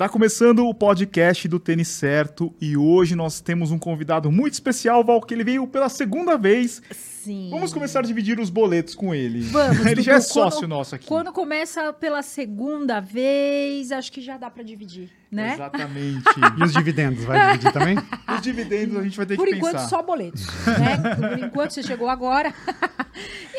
[0.00, 5.04] Está começando o podcast do Tênis Certo e hoje nós temos um convidado muito especial,
[5.04, 6.80] Val, que ele veio pela segunda vez.
[6.90, 7.48] Sim.
[7.50, 9.42] Vamos começar a dividir os boletos com ele.
[9.42, 11.06] Vamos, ele Dudu, já é quando- sócio nosso aqui.
[11.06, 15.52] Quando começa pela segunda vez, acho que já dá pra dividir, né?
[15.52, 16.24] Exatamente.
[16.58, 17.98] E os dividendos, vai dividir também?
[18.34, 19.88] os dividendos a gente vai ter Por que enquanto, pensar.
[19.88, 21.14] só boletos, né?
[21.14, 22.54] Por enquanto, você chegou agora.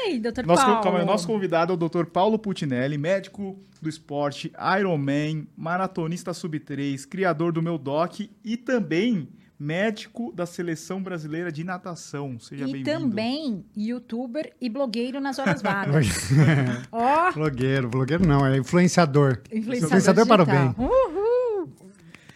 [0.07, 0.81] E aí, doutor Nosso, Paulo?
[0.81, 2.05] calma nosso convidado é o Dr.
[2.05, 9.27] Paulo Putinelli, médico do esporte, Ironman, maratonista sub-3, criador do meu doc e também
[9.59, 12.39] médico da seleção brasileira de natação.
[12.39, 12.89] Seja E bem-vindo.
[12.99, 16.07] também youtuber e blogueiro nas horas vagas.
[16.91, 19.41] Ó, blogueiro, blogueiro não, é influenciador.
[19.51, 20.75] influenciador, Influenciador para o bem.
[20.77, 21.71] Uhul.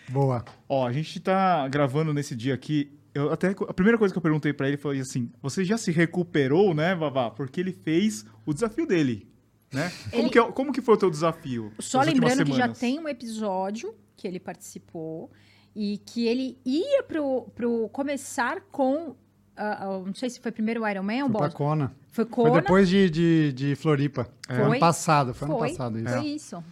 [0.09, 0.45] Boa.
[0.69, 2.91] Ó, a gente tá gravando nesse dia aqui.
[3.15, 5.89] Eu até a primeira coisa que eu perguntei pra ele foi assim: "Você já se
[5.91, 7.31] recuperou, né, Vavá?
[7.31, 9.27] Porque ele fez o desafio dele,
[9.73, 9.89] né?
[10.11, 11.71] Como, Ele- que, é- como que foi o teu desafio?
[11.79, 15.31] Só lembrando que já tem um episódio que ele participou
[15.73, 19.15] e que ele ia pro, pro começar com.
[19.55, 21.53] ah, ah, não sei se foi primeiro o Iron Man ou Foi Bolt.
[21.53, 21.95] Kona.
[22.11, 22.61] Foi Foi Kona.
[22.61, 24.27] depois de, de, de Floripa.
[24.45, 24.65] Foi Foi.
[24.65, 26.09] ano passado, foi, ano Foi, passado isso.
[26.13, 26.63] foi isso.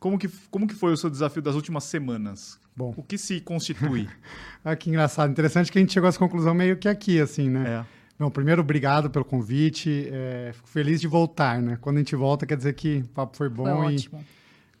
[0.00, 2.58] Como que como que foi o seu desafio das últimas semanas?
[2.74, 4.08] Bom, O que se constitui?
[4.64, 5.30] ah, que engraçado.
[5.30, 7.84] Interessante que a gente chegou a essa conclusão meio que aqui, assim, né?
[7.88, 8.02] é.
[8.18, 10.08] Bom, primeiro, obrigado pelo convite.
[10.10, 11.76] é, fico feliz de voltar, né?
[11.80, 14.24] Quando a gente volta, quer dizer que o papo foi bom Foi e ótimo.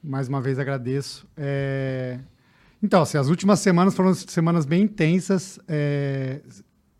[0.02, 1.26] mais uma vez agradeço.
[1.36, 2.18] É,
[2.82, 5.58] Então, assim, as últimas semanas foram semanas bem intensas.
[5.66, 6.40] É,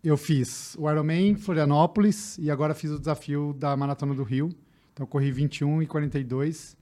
[0.02, 4.48] Eu fiz o Ironman Florianópolis e agora fiz o desafio da Maratona do Rio.
[4.92, 6.76] Então, eu corri 21 e 42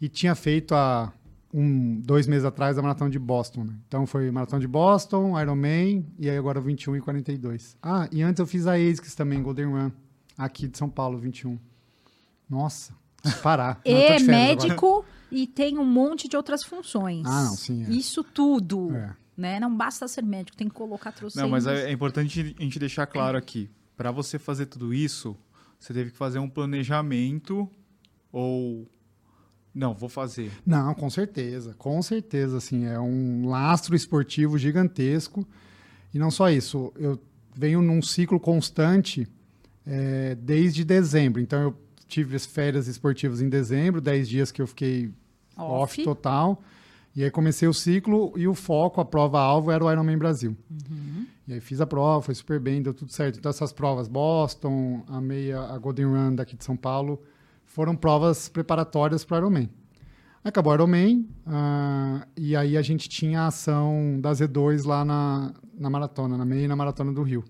[0.00, 1.12] e tinha feito há
[1.52, 3.64] um, dois meses atrás a Maratona de Boston.
[3.64, 3.74] né?
[3.86, 7.76] Então, foi Maratona de Boston, Ironman e aí agora o 21 e 42.
[7.82, 9.90] Ah, e antes eu fiz a ASICS também, Golden Run,
[10.36, 11.58] aqui de São Paulo, 21.
[12.48, 12.94] Nossa,
[13.42, 13.80] parar.
[13.84, 14.38] É férias agora.
[14.38, 17.26] médico e tem um monte de outras funções.
[17.26, 17.90] Ah, não, sim, é.
[17.90, 18.94] Isso tudo.
[18.94, 19.16] É.
[19.36, 19.60] Né?
[19.60, 21.40] Não basta ser médico, tem que colocar trocentos.
[21.42, 23.70] Não, mas é, é importante a gente deixar claro aqui.
[23.96, 25.36] Para você fazer tudo isso,
[25.78, 27.68] você teve que fazer um planejamento
[28.32, 28.88] ou
[29.74, 30.50] não, vou fazer.
[30.66, 35.46] Não, com certeza, com certeza, assim, é um lastro esportivo gigantesco.
[36.12, 37.18] E não só isso, eu
[37.54, 39.28] venho num ciclo constante
[39.86, 41.40] é, desde dezembro.
[41.40, 45.10] Então, eu tive as férias esportivas em dezembro, 10 dias que eu fiquei
[45.56, 46.04] off, Off.
[46.04, 46.62] total.
[47.14, 50.56] E aí comecei o ciclo e o foco, a prova-alvo era o Ironman Brasil.
[51.46, 53.38] E aí fiz a prova, foi super bem, deu tudo certo.
[53.38, 57.20] Então, essas provas, Boston, a meia, a Golden Run daqui de São Paulo,
[57.68, 59.70] foram provas preparatórias para o Ironman.
[60.42, 65.52] Acabou o Ironman, ah, e aí a gente tinha a ação da Z2 lá na,
[65.78, 67.44] na maratona, na meia e na maratona do Rio.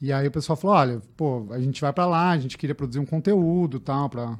[0.00, 2.74] E aí o pessoal falou, olha, pô, a gente vai para lá, a gente queria
[2.74, 4.38] produzir um conteúdo tal, para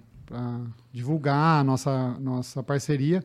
[0.93, 3.23] divulgar a nossa, nossa parceria.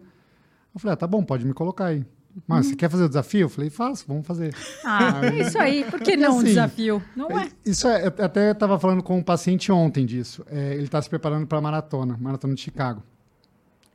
[0.73, 2.05] Eu falei, ah, tá bom, pode me colocar aí.
[2.47, 3.41] Mas você quer fazer o desafio?
[3.41, 4.55] Eu falei, faço, vamos fazer.
[4.83, 5.83] Ah, é isso aí.
[5.85, 7.01] Por que não um Assim, desafio?
[7.15, 7.49] Não é?
[7.65, 10.43] Isso é, eu até estava falando com um paciente ontem disso.
[10.49, 13.03] É, ele está se preparando para a maratona, maratona de Chicago.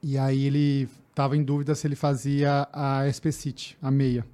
[0.03, 4.25] E aí ele estava em dúvida se ele fazia a SP City, a meia.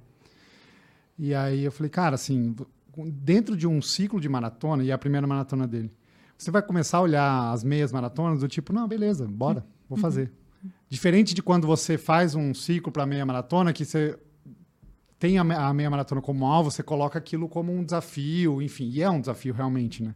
[1.17, 2.55] E aí eu falei, cara, assim,
[3.07, 5.91] dentro de um ciclo de maratona, e é a primeira maratona dele,
[6.37, 10.31] você vai começar a olhar as meias maratonas do tipo, não, beleza, bora, vou fazer.
[10.89, 14.17] Diferente de quando você faz um ciclo para meia maratona, que você
[15.19, 19.01] tem a, a meia maratona como alvo, você coloca aquilo como um desafio, enfim, e
[19.01, 20.13] é um desafio realmente, né?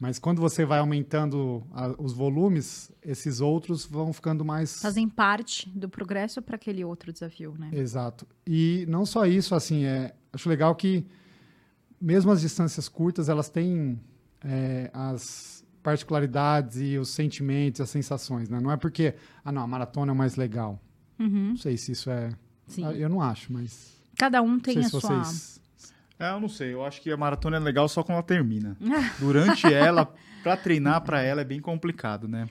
[0.00, 4.80] Mas quando você vai aumentando a- os volumes, esses outros vão ficando mais.
[4.80, 7.70] Fazem parte do progresso para aquele outro desafio, né?
[7.72, 8.24] Exato.
[8.46, 11.04] E não só isso, assim, é, acho legal que
[12.00, 14.00] mesmo as distâncias curtas, elas têm
[14.44, 18.60] é, as particularidades e os sentimentos, as sensações, né?
[18.60, 20.80] Não é porque, ah, não, a maratona é o mais legal.
[21.18, 22.30] Uhum, Não sei se isso é.
[22.66, 22.84] sim.
[22.96, 23.96] Eu não acho, mas.
[24.16, 25.00] Cada um tem a sua.
[25.00, 25.60] vocês.
[26.18, 26.74] É, eu não sei.
[26.74, 28.76] Eu acho que a maratona é legal só quando ela termina.
[29.18, 32.48] Durante ela, pra treinar pra ela é bem complicado, né?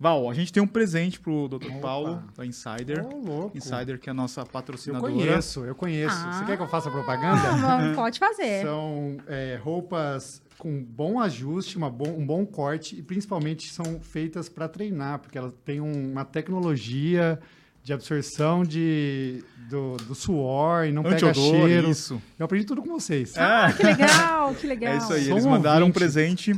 [0.00, 1.66] Val, a gente tem um presente pro Dr.
[1.66, 1.78] Opa.
[1.80, 3.04] Paulo, da Insider.
[3.04, 3.56] Louco.
[3.58, 5.12] Insider, que é a nossa Eu patrocinadora.
[5.12, 6.14] conheço, eu conheço.
[6.24, 6.32] Ah.
[6.32, 7.40] Você quer que eu faça propaganda?
[7.66, 8.62] Ah, pode fazer.
[8.62, 14.48] São é, roupas com bom ajuste, uma bom- um bom corte e principalmente são feitas
[14.48, 17.38] para treinar, porque elas têm um- uma tecnologia
[17.82, 21.90] de absorção de, do, do suor e não pega cheiro.
[21.90, 22.22] isso.
[22.38, 23.36] Eu aprendi tudo com vocês.
[23.36, 24.92] É, Que legal, que legal.
[24.94, 25.28] é isso aí.
[25.30, 26.54] Eles mandaram um presente.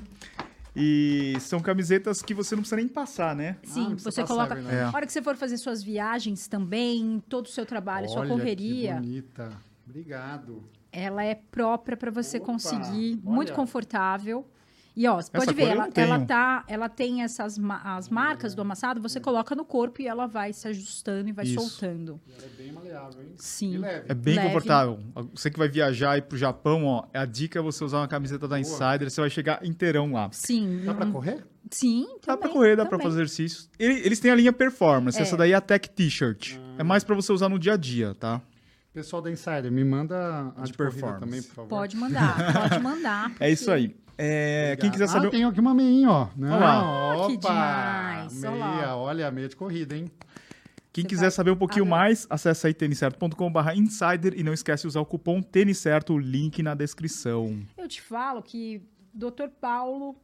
[0.80, 3.56] E são camisetas que você não precisa nem passar, né?
[3.62, 4.52] Ah, Sim, precisa você passar, coloca.
[4.54, 4.76] é verdade.
[4.76, 4.82] É.
[4.84, 8.30] A hora que você for fazer suas viagens também, todo o seu trabalho, sua Olha
[8.30, 9.50] correria, Que bonita.
[9.86, 10.62] Obrigado.
[10.92, 13.34] ela é própria para você Opa, conseguir, olha.
[13.34, 14.46] muito confortável.
[15.00, 18.60] E ó, você pode ver, ela, ela, tá, ela tem essas ma- as marcas do
[18.60, 21.54] amassado, você coloca no corpo e ela vai se ajustando e vai Isso.
[21.54, 22.20] soltando.
[22.36, 23.32] Ela é bem maleável, hein?
[23.38, 23.74] Sim.
[23.76, 24.04] E leve.
[24.10, 24.48] É bem Leve.
[24.48, 24.98] confortável.
[25.34, 28.46] Você que vai viajar aí pro Japão, ó, a dica é você usar uma camiseta
[28.46, 30.28] da Insider, você vai chegar inteirão lá.
[30.32, 30.82] Sim.
[30.84, 31.46] Dá pra correr?
[31.70, 33.06] Sim, Dá também, pra correr, dá pra também.
[33.06, 33.70] fazer exercícios.
[33.78, 35.22] Ele- Eles têm a linha Performance, É.
[35.22, 36.56] essa daí é a Tech T-shirt.
[36.76, 38.42] É mais pra você usar no dia a dia, tá?
[38.92, 41.20] Pessoal da Insider, me manda a De de, performance.
[41.20, 41.68] também, por favor.
[41.68, 43.32] Pode mandar, pode mandar.
[43.38, 43.94] É isso aí.
[44.18, 45.28] É, quem quiser saber...
[45.28, 46.28] Ah, tem aqui uma meinha, ó.
[46.36, 47.16] Não, Olha lá.
[47.16, 47.26] Opa!
[47.30, 48.42] Que demais.
[48.42, 50.10] Meia, olha a meia de corrida, hein?
[50.92, 54.52] Quem Você quiser vai- saber um pouquinho Ah, mais, acessa aí têniscerto.com.br insider e não
[54.52, 57.60] esquece de usar o cupom tênis certo, o link na descrição.
[57.78, 58.82] Eu te falo que
[59.14, 59.48] Dr.
[59.60, 60.16] Paulo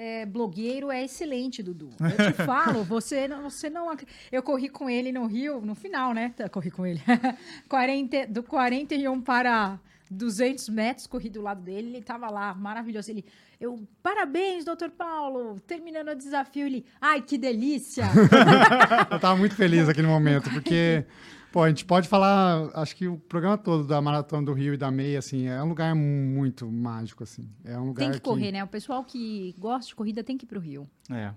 [0.00, 1.90] é, blogueiro é excelente, Dudu.
[2.00, 3.94] Eu te falo, você não, você não.
[4.32, 6.32] Eu corri com ele no Rio, no final, né?
[6.34, 7.02] Tá, Corri com ele.
[7.68, 9.78] 40, do 41 para
[10.10, 13.10] 200 metros, corri do lado dele, ele tava lá, maravilhoso.
[13.10, 13.26] Ele,
[13.60, 14.88] eu, parabéns, Dr.
[14.96, 16.66] Paulo, terminando o desafio.
[16.66, 18.04] Ele, ai, que delícia!
[19.12, 21.04] Eu tava muito feliz naquele momento, porque,
[21.52, 24.76] pô, a gente pode falar, acho que o programa todo da Maratona do Rio e
[24.76, 27.48] da Meia, assim, é um lugar muito mágico, assim.
[27.64, 28.62] É um lugar tem que correr, né?
[28.62, 30.88] O pessoal que gosta de corrida tem que ir pro Rio.
[31.10, 31.32] É.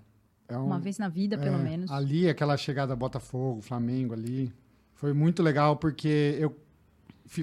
[0.47, 1.91] É um, Uma vez na vida, pelo é, menos.
[1.91, 4.51] Ali, aquela chegada Botafogo, Flamengo ali,
[4.93, 6.55] foi muito legal, porque eu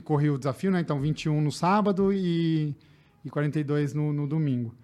[0.04, 0.80] corri o desafio, né?
[0.80, 2.74] Então, 21 no sábado e,
[3.24, 4.74] e 42 no, no domingo.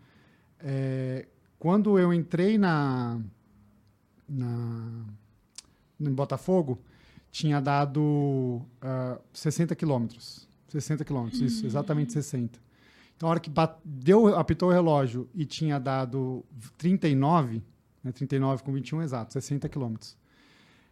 [0.61, 1.27] É,
[1.59, 3.21] quando eu entrei na,
[4.29, 5.05] na
[6.01, 6.79] em Botafogo,
[7.39, 10.49] tinha dado ah, 60 quilômetros.
[10.69, 12.59] 60 quilômetros, isso, exatamente 60.
[13.15, 16.43] Então, a hora que bat- deu, apitou o relógio e tinha dado
[16.79, 17.63] 39,
[18.03, 20.17] né, 39 com 21 exato, 60 quilômetros.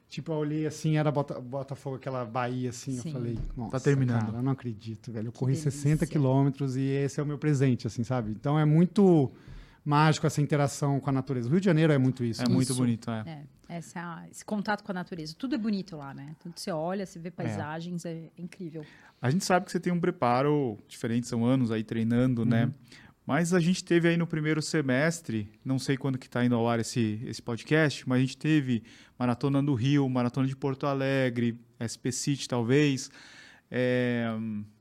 [0.08, 3.08] Tipo, eu olhei assim, era Bota, Botafogo, aquela Bahia assim, Sim.
[3.08, 4.26] eu falei, nossa, Tá terminando.
[4.26, 5.28] cara, eu não acredito, velho.
[5.28, 5.70] Eu corri delícia.
[5.70, 8.30] 60 quilômetros e esse é o meu presente, assim, sabe?
[8.32, 9.32] Então, é muito
[9.84, 11.48] mágico essa interação com a natureza.
[11.48, 12.42] O Rio de Janeiro é muito isso.
[12.42, 12.54] É né?
[12.54, 12.80] muito Isso.
[12.80, 13.22] bonito, é.
[13.68, 15.34] É, essa, esse contato com a natureza.
[15.36, 16.34] Tudo é bonito lá, né?
[16.40, 18.84] Tudo você olha, você vê paisagens, é, incrível.
[19.20, 22.72] A gente sabe que você tem um preparo diferente, são anos aí treinando, né?
[23.26, 26.68] Mas a gente teve aí no primeiro semestre, não sei quando que está indo ao
[26.68, 28.82] ar esse, esse podcast, mas a gente teve
[29.18, 33.10] Maratona do Rio, Maratona de Porto Alegre, SP City talvez.
[33.76, 34.32] É,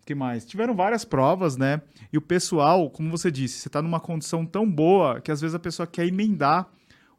[0.06, 0.45] que mais?
[0.45, 1.81] Tiveram várias provas, né?
[2.12, 5.56] E o pessoal, como você disse, você está numa condição tão boa que às vezes
[5.56, 6.69] a pessoa quer emendar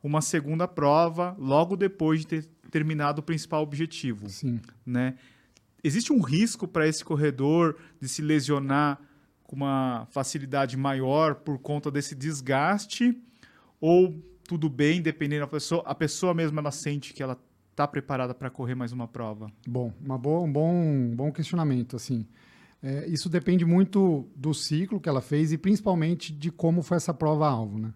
[0.00, 4.61] uma segunda prova logo depois de ter terminado o principal objetivo Sim.
[4.87, 5.17] né?
[5.82, 9.00] Existe um risco para esse corredor de se lesionar
[9.43, 13.21] com uma facilidade maior por conta desse desgaste?
[13.81, 14.15] Ou
[14.47, 17.37] tudo bem, dependendo da pessoa, a pessoa mesma ela sente que ela
[17.75, 19.50] está preparada para correr mais uma prova?
[19.67, 22.25] Bom, uma boa, um bom, um bom questionamento, assim.
[22.81, 27.12] É, isso depende muito do ciclo que ela fez e principalmente de como foi essa
[27.12, 27.93] prova-alvo, né?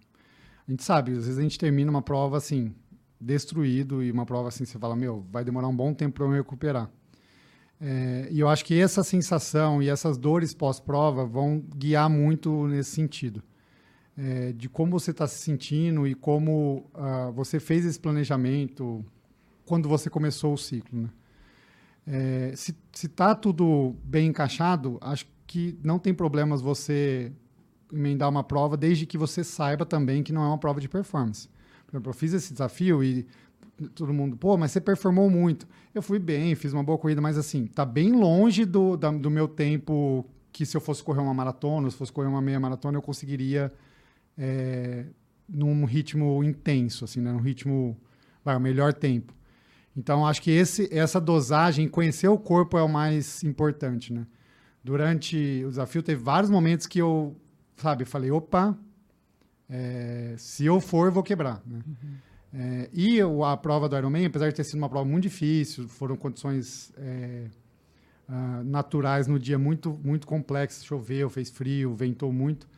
[0.66, 2.74] A gente sabe, às vezes a gente termina uma prova, assim,
[3.20, 6.30] destruído e uma prova assim, você fala, meu, vai demorar um bom tempo para eu
[6.30, 6.90] me recuperar.
[7.80, 12.90] É, e eu acho que essa sensação e essas dores pós-prova vão guiar muito nesse
[12.90, 13.42] sentido.
[14.16, 19.04] É, de como você está se sentindo e como ah, você fez esse planejamento
[19.68, 21.02] quando você começou o ciclo.
[21.02, 21.08] Né?
[22.06, 27.30] É, se está tudo bem encaixado, acho que não tem problemas você
[27.92, 31.48] emendar uma prova, desde que você saiba também que não é uma prova de performance.
[31.86, 33.26] Por exemplo, eu fiz esse desafio e
[33.94, 35.66] todo mundo, pô, mas você performou muito.
[35.94, 39.30] Eu fui bem, fiz uma boa corrida, mas assim, tá bem longe do, da- do
[39.30, 42.98] meu tempo que se eu fosse correr uma maratona, se fosse correr uma meia maratona,
[42.98, 43.72] eu conseguiria
[44.36, 45.06] é,
[45.48, 47.32] num ritmo intenso, assim, né?
[47.32, 47.96] num ritmo,
[48.44, 49.32] vai, o melhor tempo.
[49.98, 54.28] Então, acho que esse, essa dosagem, conhecer o corpo é o mais importante, né?
[54.84, 57.36] Durante o desafio, teve vários momentos que eu,
[57.76, 58.78] sabe, falei, opa,
[59.68, 61.80] é, se eu for, vou quebrar, né?
[62.54, 66.16] É, e a prova do Ironman, apesar de ter sido uma prova muito difícil, foram
[66.16, 67.46] condições é,
[68.28, 72.68] ah, naturais no dia muito, muito complexas, choveu, fez frio, ventou muito.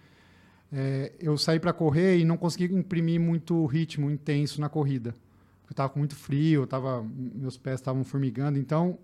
[0.72, 5.14] É, eu saí para correr e não consegui imprimir muito ritmo intenso na corrida.
[5.70, 8.98] Eu estava com muito frio, tava, meus pés estavam formigando, então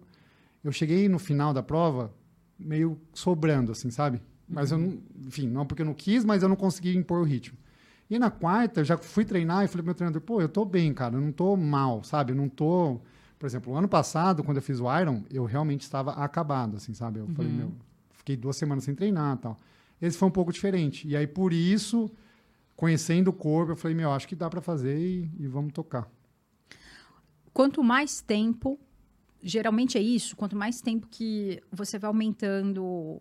[0.65, 2.13] eu cheguei no final da prova
[2.59, 4.21] meio sobrando, assim, sabe?
[4.49, 7.25] Mas eu não, enfim, não porque eu não quis, mas eu não consegui impor o
[7.25, 7.57] ritmo.
[8.11, 10.65] E na quarta, eu já fui treinar e falei pro meu treinador, pô, eu tô
[10.65, 12.33] bem, cara, eu não tô mal, sabe?
[12.33, 13.01] Eu não tô...
[13.39, 16.95] Por exemplo, o ano passado, quando eu fiz o Iron, eu realmente estava acabado, assim,
[16.95, 17.21] sabe?
[17.21, 17.73] Eu falei, meu,
[18.15, 19.61] fiquei duas semanas sem treinar e tal.
[20.03, 21.07] Esse foi um pouco diferente.
[21.07, 22.11] E aí, por isso,
[22.75, 26.11] conhecendo o corpo, eu falei, meu, acho que dá para fazer e, e vamos tocar.
[27.57, 28.79] Quanto mais tempo,
[29.43, 33.19] geralmente é isso, quanto mais tempo que você vai aumentando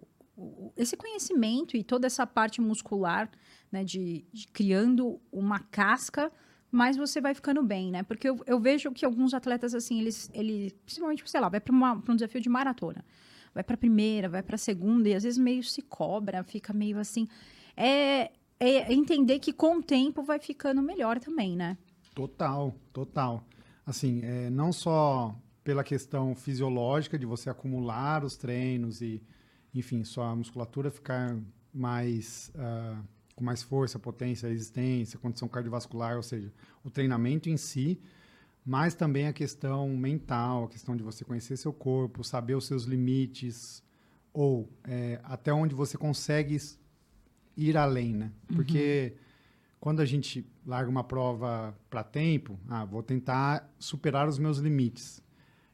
[0.75, 3.31] esse conhecimento e toda essa parte muscular,
[3.71, 6.29] né, de, de criando uma casca,
[6.69, 8.03] mas você vai ficando bem, né?
[8.03, 11.73] Porque eu, eu vejo que alguns atletas, assim, eles, eles principalmente, sei lá, vai para
[11.73, 13.05] um desafio de maratona.
[13.53, 16.73] Vai para a primeira, vai para a segunda, e às vezes meio se cobra, fica
[16.73, 17.25] meio assim.
[17.77, 21.77] É, é entender que com o tempo vai ficando melhor também, né?
[22.13, 23.41] Total, total.
[23.85, 29.21] Assim, é, não só pela questão fisiológica de você acumular os treinos e,
[29.73, 31.37] enfim, sua musculatura ficar
[31.73, 33.01] mais ah,
[33.35, 36.51] com mais força, potência, resistência, condição cardiovascular, ou seja,
[36.83, 37.99] o treinamento em si,
[38.65, 42.85] mas também a questão mental, a questão de você conhecer seu corpo, saber os seus
[42.85, 43.83] limites
[44.33, 46.57] ou é, até onde você consegue
[47.57, 48.31] ir além, né?
[48.47, 49.15] Porque
[49.79, 55.23] quando a gente larga uma prova para tempo, ah, vou tentar superar os meus limites.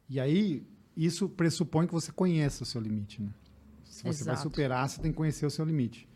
[0.09, 3.31] E aí, isso pressupõe que você conheça o seu limite, né?
[3.85, 4.49] Se você vai Exato.
[4.49, 6.09] superar, você tem que conhecer o seu limite.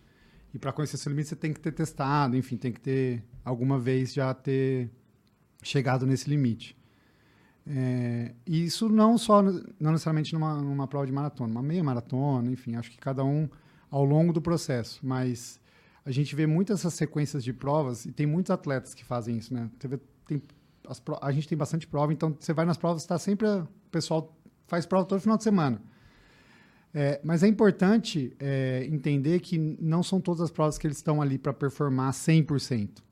[0.53, 3.23] E para conhecer o seu limite, você tem que ter testado, enfim, tem que ter,
[3.43, 4.89] alguma vez, já ter
[5.61, 6.77] chegado nesse limite.
[7.67, 12.51] É, e isso não só, não necessariamente numa, numa prova de maratona, uma meia maratona,
[12.51, 13.49] enfim, acho que cada um
[13.89, 15.59] ao longo do processo, mas
[16.05, 19.53] a gente vê muitas essas sequências de provas e tem muitos atletas que fazem isso,
[19.53, 19.69] né?
[19.83, 20.41] Vê- tem
[20.87, 24.35] as a gente tem bastante prova, então você vai nas provas, está sempre o pessoal
[24.67, 25.81] faz prova todo final de semana.
[26.93, 31.21] É, mas é importante é, entender que não são todas as provas que eles estão
[31.21, 33.03] ali para performar 100%.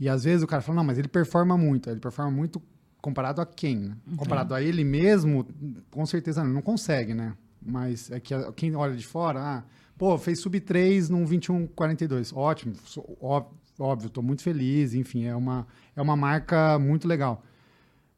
[0.00, 1.88] E às vezes o cara fala, não, mas ele performa muito.
[1.88, 2.60] Ele performa muito
[3.00, 3.76] comparado a quem?
[3.76, 3.96] né?
[4.16, 5.46] Comparado a ele mesmo,
[5.90, 7.36] com certeza não, não consegue, né?
[7.64, 9.62] Mas é que a- quem olha de fora, ah,
[10.02, 12.36] pô, fez sub 3 num 21,42.
[12.36, 12.74] Ótimo,
[13.78, 17.44] óbvio, estou muito feliz, enfim, é uma, é uma marca muito legal.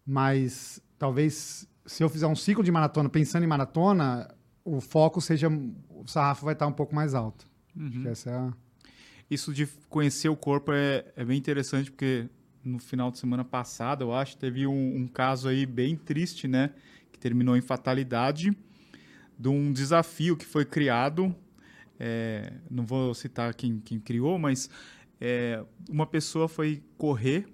[0.07, 5.47] Mas talvez se eu fizer um ciclo de maratona pensando em maratona, o foco seja.
[5.51, 7.47] O sarrafo vai estar um pouco mais alto.
[8.03, 8.55] Que essa é a.
[9.31, 12.31] Isso de conhecer o corpo é, é bem interessante, porque
[12.65, 16.71] no final de semana passada, eu acho, teve um, um caso aí bem triste, né?
[17.13, 18.57] Que terminou em fatalidade
[19.39, 21.35] de um desafio que foi criado.
[21.99, 24.69] É, não vou citar quem, quem criou, mas
[25.21, 27.47] é, uma pessoa foi correr.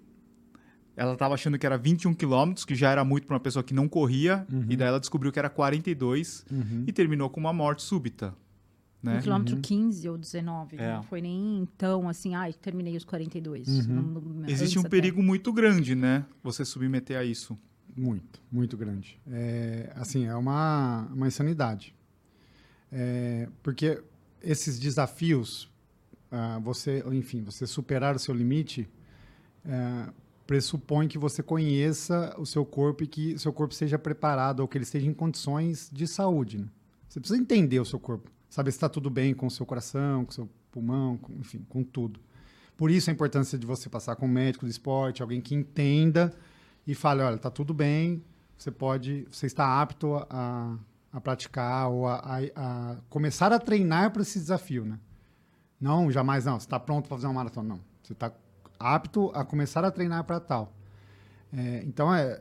[0.97, 3.73] Ela estava achando que era 21 quilômetros, que já era muito para uma pessoa que
[3.73, 6.45] não corria, e daí ela descobriu que era 42
[6.87, 8.35] e terminou com uma morte súbita.
[9.03, 9.15] Né?
[9.17, 10.77] No quilômetro 15 ou 19.
[10.77, 10.97] É.
[10.97, 13.67] Não foi nem tão assim, ai, terminei os 42.
[13.87, 13.95] Uhum.
[13.95, 14.91] Não- não- Existe um até.
[14.91, 16.27] perigo muito grande, né?
[16.43, 17.59] Você submeter a isso.
[17.97, 19.19] Muito, muito grande.
[19.27, 21.95] É, assim, é uma, uma insanidade.
[22.93, 24.03] É, porque
[24.43, 25.71] esses desafios,
[26.31, 28.89] ah, você, enfim, você superar o seu limite,
[29.65, 30.09] é,
[30.47, 34.77] pressupõe que você conheça o seu corpo e que seu corpo seja preparado ou que
[34.77, 36.59] ele esteja em condições de saúde.
[36.59, 36.67] né?
[37.09, 40.25] Você precisa entender o seu corpo, saber se está tudo bem com o seu coração,
[40.25, 42.21] com o seu pulmão, com- enfim, com tudo.
[42.77, 46.33] Por isso a importância de você passar com um médico do esporte, alguém que entenda
[46.87, 48.23] e fale, olha, tá tudo bem,
[48.57, 50.77] você pode, você está apto a,
[51.13, 52.41] a praticar ou a, a-
[52.93, 54.99] a começar a treinar para esse desafio, né?
[55.81, 57.81] Não, jamais não, você está pronto para fazer uma maratona, não.
[58.03, 58.33] Você está
[58.79, 60.73] apto a começar a treinar para tal.
[61.53, 62.41] É, então, é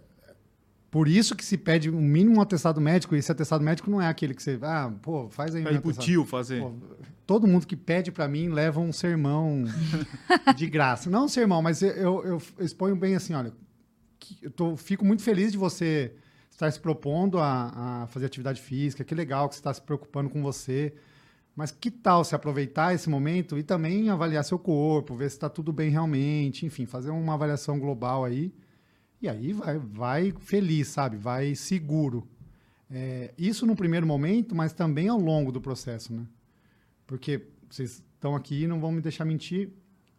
[0.92, 4.08] por isso que se pede um mínimo atestado médico, e esse atestado médico não é
[4.08, 6.62] aquele que você, ah, pô, faz aí um ir pro tio fazer.
[6.62, 6.74] Pô,
[7.26, 9.64] todo mundo que pede para mim leva um sermão
[10.58, 11.10] de graça.
[11.10, 13.54] Não um sermão, mas eu, eu, eu exponho bem assim, olha,
[14.42, 16.14] eu tô, fico muito feliz de você
[16.60, 20.30] estar se propondo a, a fazer atividade física, que legal que você está se preocupando
[20.30, 20.94] com você,
[21.56, 25.50] mas que tal se aproveitar esse momento e também avaliar seu corpo, ver se está
[25.50, 28.54] tudo bem realmente, enfim, fazer uma avaliação global aí,
[29.22, 31.16] e aí vai, vai feliz, sabe?
[31.16, 32.28] Vai seguro.
[32.92, 36.26] É, isso no primeiro momento, mas também ao longo do processo, né?
[37.08, 39.70] Porque vocês estão aqui e não vão me deixar mentir.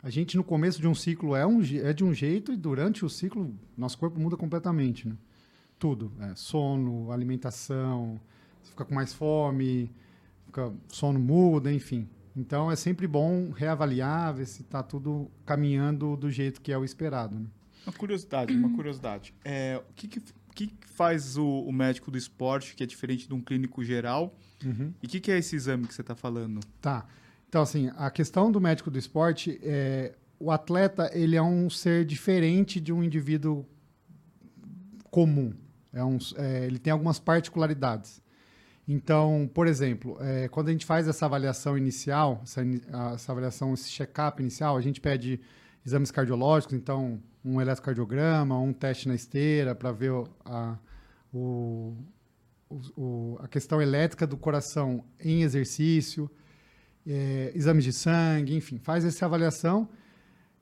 [0.02, 3.04] A gente, no começo de um ciclo, é, um, é de um jeito e durante
[3.04, 5.16] o ciclo, nosso corpo muda completamente, né?
[5.80, 6.12] Tudo.
[6.20, 8.20] é, sono, alimentação,
[8.62, 9.90] você fica com mais fome,
[10.46, 12.08] fica, sono muda, enfim.
[12.36, 16.84] Então, é sempre bom reavaliar, ver se está tudo caminhando do jeito que é o
[16.84, 17.46] esperado, né?
[17.84, 19.34] Uma curiosidade, uma curiosidade.
[19.44, 20.22] É, o que, que,
[20.54, 24.36] que faz o, o médico do esporte que é diferente de um clínico geral?
[25.02, 26.60] E o que, que é esse exame que você está falando?
[26.80, 27.06] Tá.
[27.48, 32.04] Então, assim, a questão do médico do esporte é o atleta ele é um ser
[32.04, 33.66] diferente de um indivíduo
[35.10, 35.52] comum.
[35.92, 38.22] É um, é, ele tem algumas particularidades.
[38.86, 42.62] Então, por exemplo, é, quando a gente faz essa avaliação inicial, essa,
[43.14, 45.40] essa avaliação, esse check-up inicial, a gente pede
[45.86, 50.12] exames cardiológicos, então um eletrocardiograma, um teste na esteira para ver
[50.44, 50.76] a-
[51.32, 51.94] o,
[52.96, 56.30] o, a questão elétrica do coração em exercício,
[57.06, 59.88] é, exames de sangue, enfim, faz essa avaliação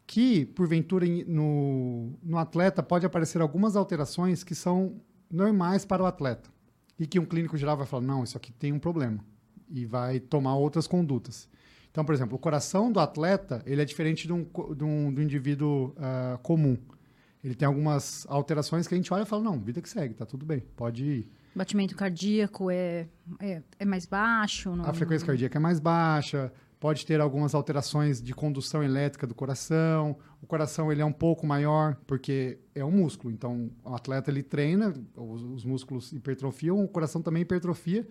[0.07, 6.51] que, porventura, no, no atleta pode aparecer algumas alterações que são normais para o atleta
[6.99, 9.25] e que um clínico geral vai falar, não, isso aqui tem um problema
[9.71, 11.49] e vai tomar outras condutas.
[11.91, 14.45] Então, por exemplo, o coração do atleta ele é diferente de um,
[14.75, 16.77] de um, de um indivíduo uh, comum.
[17.43, 20.27] Ele tem algumas alterações que a gente olha e fala, não, vida que segue, tá
[20.27, 21.33] tudo bem, pode ir.
[21.55, 23.09] Batimento cardíaco é,
[23.41, 24.75] é, é mais baixo?
[24.75, 24.85] Não...
[24.85, 30.17] A frequência cardíaca é mais baixa, pode ter algumas alterações de condução elétrica do coração.
[30.41, 33.33] O coração ele é um pouco maior porque é um músculo.
[33.33, 38.07] Então, o atleta ele treina, os, os músculos hipertrofiam, o coração também hipertrofia,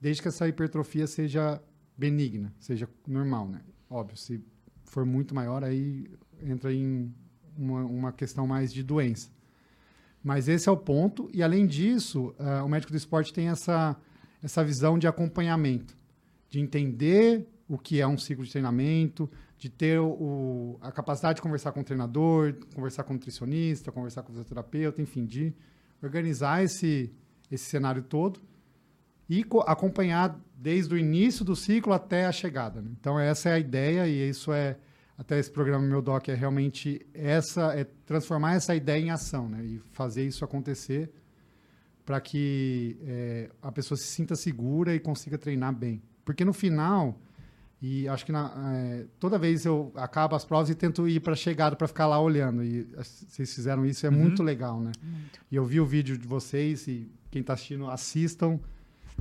[0.00, 1.60] desde que essa hipertrofia seja
[1.96, 3.60] benigna, seja normal, né?
[3.90, 4.42] Óbvio, se
[4.84, 6.06] for muito maior, aí
[6.40, 7.12] entra em
[7.56, 9.30] uma, uma questão mais de doença.
[10.22, 11.28] Mas esse é o ponto.
[11.32, 13.96] E, além disso, uh, o médico do esporte tem essa,
[14.42, 15.96] essa visão de acompanhamento,
[16.48, 21.42] de entender o que é um ciclo de treinamento, de ter o, a capacidade de
[21.42, 25.54] conversar com o treinador, conversar com o nutricionista, conversar com o fisioterapeuta, enfim, de
[26.02, 27.10] organizar esse,
[27.50, 28.42] esse cenário todo
[29.26, 32.82] e acompanhar desde o início do ciclo até a chegada.
[32.82, 32.90] Né?
[33.00, 34.76] Então, essa é a ideia e isso é
[35.16, 39.64] até esse programa meu doc é realmente essa é transformar essa ideia em ação, né?
[39.64, 41.10] E fazer isso acontecer
[42.04, 46.02] para que é, a pessoa se sinta segura e consiga treinar bem.
[46.22, 47.18] Porque no final
[47.82, 51.32] e acho que na, é, toda vez eu acabo as provas e tento ir para
[51.32, 52.62] a chegada para ficar lá olhando.
[52.62, 54.16] E vocês fizeram isso, é uhum.
[54.16, 54.92] muito legal, né?
[55.02, 55.40] Muito.
[55.50, 58.60] E eu vi o vídeo de vocês e quem está assistindo, assistam,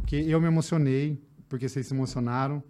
[0.06, 2.64] que eu me emocionei, porque vocês se emocionaram.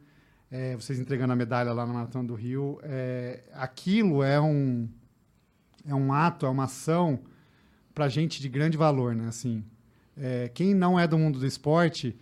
[0.49, 2.79] É, vocês entregando a medalha lá no Maratona do Rio.
[2.83, 4.87] É, aquilo é um,
[5.85, 7.19] é um ato, é uma ação
[7.93, 9.27] para gente de grande valor, né?
[9.27, 9.61] Assim,
[10.15, 12.17] é, quem não é do mundo do esporte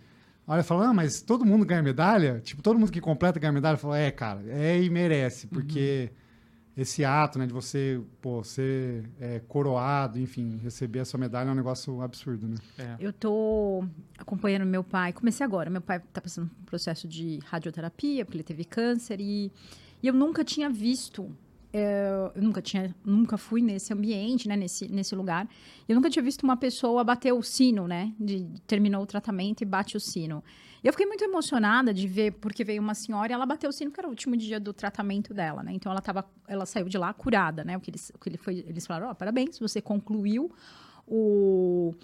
[0.50, 2.40] olha e fala, ah, mas todo mundo ganha medalha?
[2.40, 3.76] Tipo, todo mundo que completa ganha medalha?
[3.76, 6.82] Fala, é, cara, é e merece, porque uhum.
[6.82, 11.52] esse ato, né, de você, pô, ser é, coroado, enfim, receber a sua medalha é
[11.52, 12.56] um negócio absurdo, né?
[12.76, 12.96] É.
[12.98, 13.84] Eu tô
[14.18, 18.38] acompanhando meu pai, comecei agora, meu pai tá passando por um processo de radioterapia, porque
[18.38, 19.52] ele teve câncer, e,
[20.02, 21.30] e eu nunca tinha visto
[21.72, 25.48] eu nunca tinha, nunca fui nesse ambiente, né, nesse, nesse lugar.
[25.88, 29.64] Eu nunca tinha visto uma pessoa bater o sino, né, de terminou o tratamento e
[29.64, 30.42] bate o sino.
[30.82, 33.90] Eu fiquei muito emocionada de ver, porque veio uma senhora e ela bateu o sino,
[33.90, 35.72] porque era o último dia do tratamento dela, né?
[35.72, 37.76] Então ela tava, ela saiu de lá curada, né?
[37.76, 40.50] O que eles, o que ele foi, eles falaram, oh, parabéns, você concluiu
[41.06, 41.94] o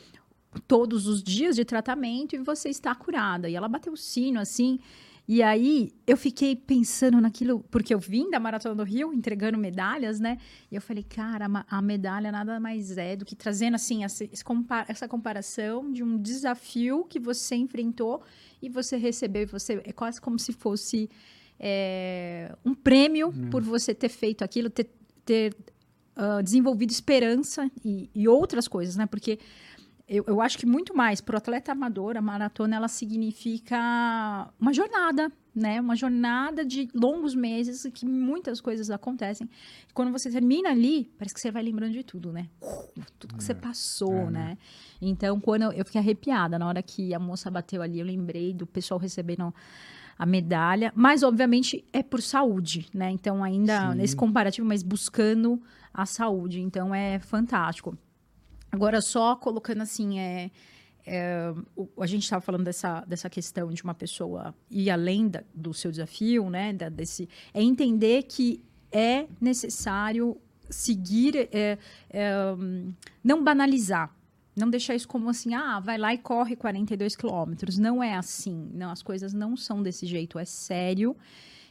[0.66, 3.48] todos os dias de tratamento e você está curada.
[3.48, 4.79] E ela bateu o sino assim,
[5.29, 10.21] e aí eu fiquei pensando naquilo, porque eu vim da Maratona do Rio entregando medalhas,
[10.21, 10.39] né?
[10.71, 15.93] E eu falei, cara, a medalha nada mais é do que trazendo assim essa comparação
[15.93, 18.23] de um desafio que você enfrentou
[18.62, 21.11] e você recebeu, você é quase como se fosse
[21.59, 23.51] é, um prêmio hum.
[23.51, 24.89] por você ter feito aquilo, ter,
[25.25, 25.57] ter
[26.17, 29.07] uh, desenvolvido esperança e, e outras coisas, né?
[29.07, 29.41] Porque
[30.09, 34.73] eu, eu acho que muito mais para o atleta amador, a maratona ela significa uma
[34.73, 35.81] jornada, né?
[35.81, 39.51] Uma jornada de longos meses que muitas coisas acontecem.
[39.92, 42.49] Quando você termina ali, parece que você vai lembrando de tudo, né?
[43.19, 43.47] Tudo que é.
[43.47, 44.31] você passou, é, né?
[44.31, 44.59] né?
[45.03, 48.55] Então, quando eu, eu fiquei arrepiada na hora que a moça bateu ali, eu lembrei
[48.55, 49.53] do pessoal recebendo
[50.16, 53.11] a medalha, mas obviamente é por saúde, né?
[53.11, 53.99] Então, ainda Sim.
[53.99, 55.61] nesse comparativo, mas buscando
[55.92, 56.61] a saúde.
[56.61, 57.99] Então, é fantástico.
[58.70, 60.50] Agora, só colocando assim, é,
[61.07, 65.42] é o, a gente estava falando dessa, dessa questão de uma pessoa ir além da,
[65.55, 66.72] do seu desafio, né?
[66.72, 70.37] Da, desse, é entender que é necessário
[70.68, 71.79] seguir, é,
[72.11, 72.33] é,
[73.22, 74.14] não banalizar.
[74.55, 77.76] Não deixar isso como assim, ah, vai lá e corre 42 quilômetros.
[77.76, 78.70] Não é assim.
[78.72, 80.38] Não, as coisas não são desse jeito.
[80.38, 81.14] É sério.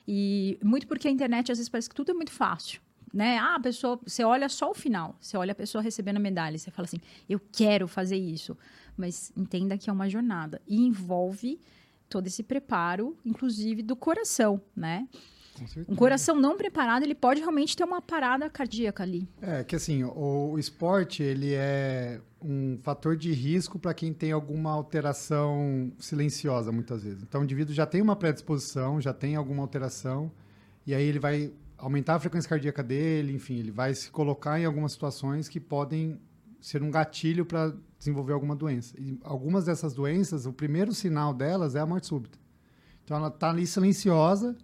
[0.08, 2.80] E muito porque a internet, às vezes, parece que tudo é muito fácil
[3.16, 3.38] né?
[3.38, 6.58] Ah, a pessoa, você olha só o final, você olha a pessoa recebendo a medalha,
[6.58, 7.00] você fala assim,
[7.30, 8.58] eu quero fazer isso.
[8.98, 11.62] Mas entenda que é uma jornada e envolve
[12.10, 15.08] todo esse preparo, inclusive do coração, né?
[15.88, 19.26] Um coração não preparado, ele pode realmente ter uma parada cardíaca ali.
[19.42, 24.72] É, que assim, o esporte, ele é um fator de risco para quem tem alguma
[24.72, 27.24] alteração silenciosa, muitas vezes.
[27.24, 30.30] Então, o indivíduo já tem uma predisposição, já tem alguma alteração,
[30.86, 31.54] e aí ele vai
[31.86, 36.20] aumentar a frequência cardíaca dele, enfim, ele vai se colocar em algumas situações que podem
[36.60, 38.96] ser um gatilho para desenvolver alguma doença.
[39.00, 42.40] E algumas dessas doenças, o primeiro sinal delas é a morte súbita.
[43.04, 44.58] Então ela está ali silenciosa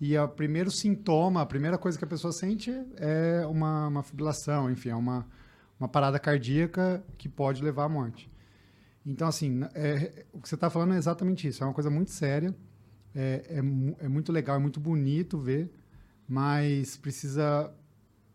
[0.00, 4.70] e o primeiro sintoma, a primeira coisa que a pessoa sente é uma, uma fibrilação,
[4.70, 5.26] enfim, é uma,
[5.80, 8.30] uma parada cardíaca que pode levar à morte.
[9.04, 11.64] Então, assim, é, o que você está falando é exatamente isso.
[11.64, 12.54] É uma coisa muito séria,
[13.12, 15.68] é, é, é, muito legal, é muito bonito ver,
[16.28, 17.72] mas precisa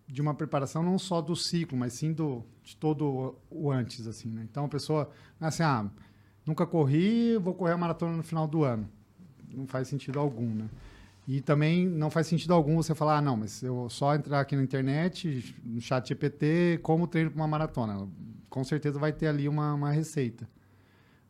[0.08, 4.30] de uma preparação não só do ciclo, mas sim do, de todo o antes, assim,
[4.30, 4.46] né?
[4.50, 5.90] Então, a pessoa, assim, ah,
[6.46, 8.90] nunca corri, vou correr a maratona no final do ano.
[9.54, 10.70] Não faz sentido algum, né?
[11.28, 14.56] E também não faz sentido algum você falar, ah, não, mas eu só entrar aqui
[14.56, 18.08] na internet, no chat GPT, como treino para uma maratona.
[18.50, 20.50] Com certeza vai ter ali uma, uma receita.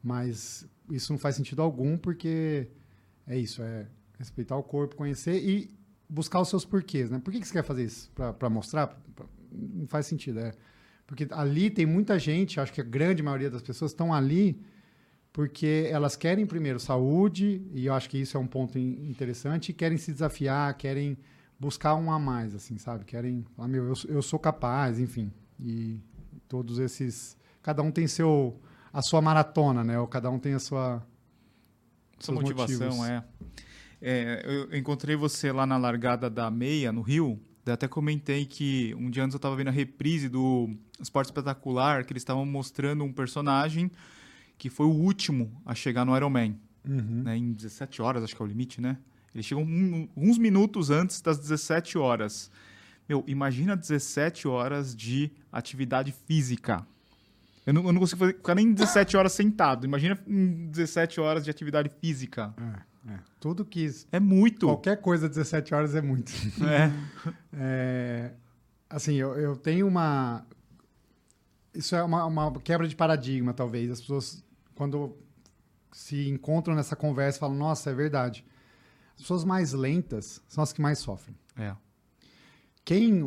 [0.01, 2.67] Mas isso não faz sentido algum, porque
[3.27, 5.82] é isso, é respeitar o corpo, conhecer e
[6.13, 7.19] buscar os seus porquês, né?
[7.19, 8.11] Por que, que você quer fazer isso?
[8.11, 9.01] Para mostrar?
[9.51, 10.51] Não faz sentido, é.
[11.07, 14.61] Porque ali tem muita gente, acho que a grande maioria das pessoas estão ali
[15.31, 19.73] porque elas querem primeiro saúde, e eu acho que isso é um ponto interessante, e
[19.73, 21.17] querem se desafiar, querem
[21.59, 23.03] buscar um a mais, assim, sabe?
[23.03, 25.33] Querem falar, meu, eu, eu sou capaz, enfim.
[25.59, 25.99] E
[26.47, 27.35] todos esses...
[27.63, 28.59] Cada um tem seu
[28.91, 29.97] a sua maratona, né?
[29.99, 31.01] Ou cada um tem a sua...
[32.19, 33.09] Sua motivação, motivos.
[33.09, 33.23] é.
[34.03, 34.43] É.
[34.45, 39.09] Eu encontrei você lá na largada da meia, no Rio, eu até comentei que um
[39.09, 43.11] dia antes eu estava vendo a reprise do Esporte Espetacular, que eles estavam mostrando um
[43.11, 43.89] personagem
[44.57, 46.59] que foi o último a chegar no Ironman.
[46.85, 47.23] Uhum.
[47.23, 48.97] Né, em 17 horas, acho que é o limite, né?
[49.33, 52.51] Ele chegou um, uns minutos antes das 17 horas.
[53.07, 56.85] Meu, imagina 17 horas de atividade física.
[57.65, 59.85] Eu não, eu não consigo fazer, ficar nem 17 horas sentado.
[59.85, 62.53] Imagina 17 horas de atividade física.
[62.57, 63.19] É, é.
[63.39, 63.89] Tudo que.
[64.11, 64.65] É muito.
[64.65, 66.31] Qualquer coisa 17 horas é muito.
[66.63, 66.91] É.
[67.53, 68.31] é
[68.89, 70.45] assim, eu, eu tenho uma.
[71.73, 73.91] Isso é uma, uma quebra de paradigma, talvez.
[73.91, 74.43] As pessoas
[74.75, 75.17] quando
[75.91, 78.45] se encontram nessa conversa, falam: Nossa, é verdade.
[79.15, 81.35] As pessoas mais lentas são as que mais sofrem.
[81.57, 81.75] É.
[82.85, 83.21] Quem,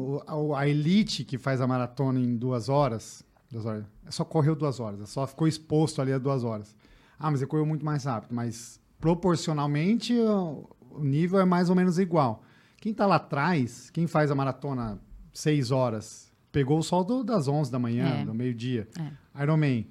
[0.54, 5.08] a elite que faz a maratona em duas horas, duas horas, só correu duas horas,
[5.08, 6.76] só ficou exposto ali a duas horas.
[7.18, 10.68] Ah, mas ele correu muito mais rápido, mas proporcionalmente o
[11.02, 12.42] nível é mais ou menos igual.
[12.78, 15.00] Quem está lá atrás, quem faz a maratona
[15.32, 18.24] seis horas, pegou o sol do, das 11 da manhã, é.
[18.24, 18.88] do meio-dia.
[19.34, 19.42] É.
[19.42, 19.86] Ironman,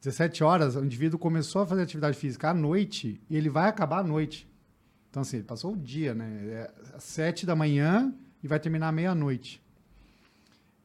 [0.00, 4.00] 17 horas, o indivíduo começou a fazer atividade física à noite e ele vai acabar
[4.00, 4.50] à noite.
[5.08, 6.26] Então, assim, ele passou o dia, né?
[6.46, 9.62] É às 7 da manhã e vai terminar à meia-noite.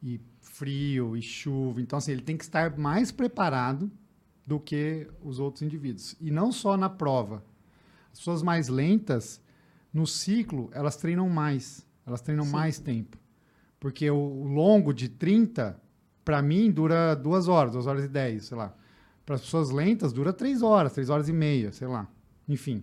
[0.02, 1.80] E frio e chuva.
[1.80, 3.90] Então, assim, ele tem que estar mais preparado
[4.48, 6.16] do que os outros indivíduos.
[6.18, 7.44] E não só na prova.
[8.10, 9.42] As pessoas mais lentas,
[9.92, 11.86] no ciclo, elas treinam mais.
[12.06, 12.52] Elas treinam Sim.
[12.52, 13.18] mais tempo.
[13.78, 15.78] Porque o longo de 30,
[16.24, 18.74] para mim, dura duas horas, duas horas e dez, sei lá.
[19.26, 22.08] Para as pessoas lentas, dura três horas, três horas e meia, sei lá.
[22.48, 22.82] Enfim.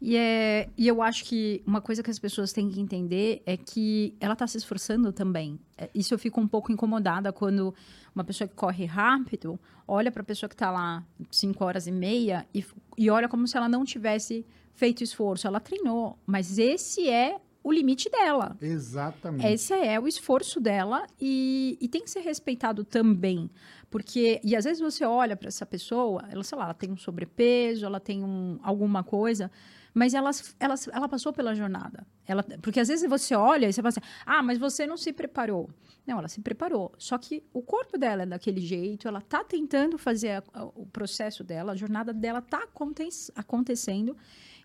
[0.00, 3.56] E, é, e eu acho que uma coisa que as pessoas têm que entender é
[3.56, 5.58] que ela está se esforçando também.
[5.76, 7.74] É, isso eu fico um pouco incomodada quando
[8.14, 9.58] uma pessoa que corre rápido
[9.88, 12.64] olha para a pessoa que está lá cinco horas e meia e,
[12.96, 15.46] e olha como se ela não tivesse feito esforço.
[15.46, 18.56] Ela treinou, mas esse é o limite dela.
[18.60, 19.46] Exatamente.
[19.46, 23.50] Esse é o esforço dela e, e tem que ser respeitado também.
[23.90, 26.96] Porque, e às vezes você olha para essa pessoa, ela, sei lá, ela tem um
[26.96, 29.50] sobrepeso, ela tem um, alguma coisa,
[29.98, 30.30] mas ela,
[30.60, 32.06] ela, ela passou pela jornada.
[32.24, 35.12] Ela, porque às vezes você olha e você fala assim, ah, mas você não se
[35.12, 35.68] preparou.
[36.06, 36.92] Não, ela se preparou.
[36.96, 40.86] Só que o corpo dela é daquele jeito, ela está tentando fazer a, a, o
[40.86, 44.16] processo dela, a jornada dela está aconte acontecendo.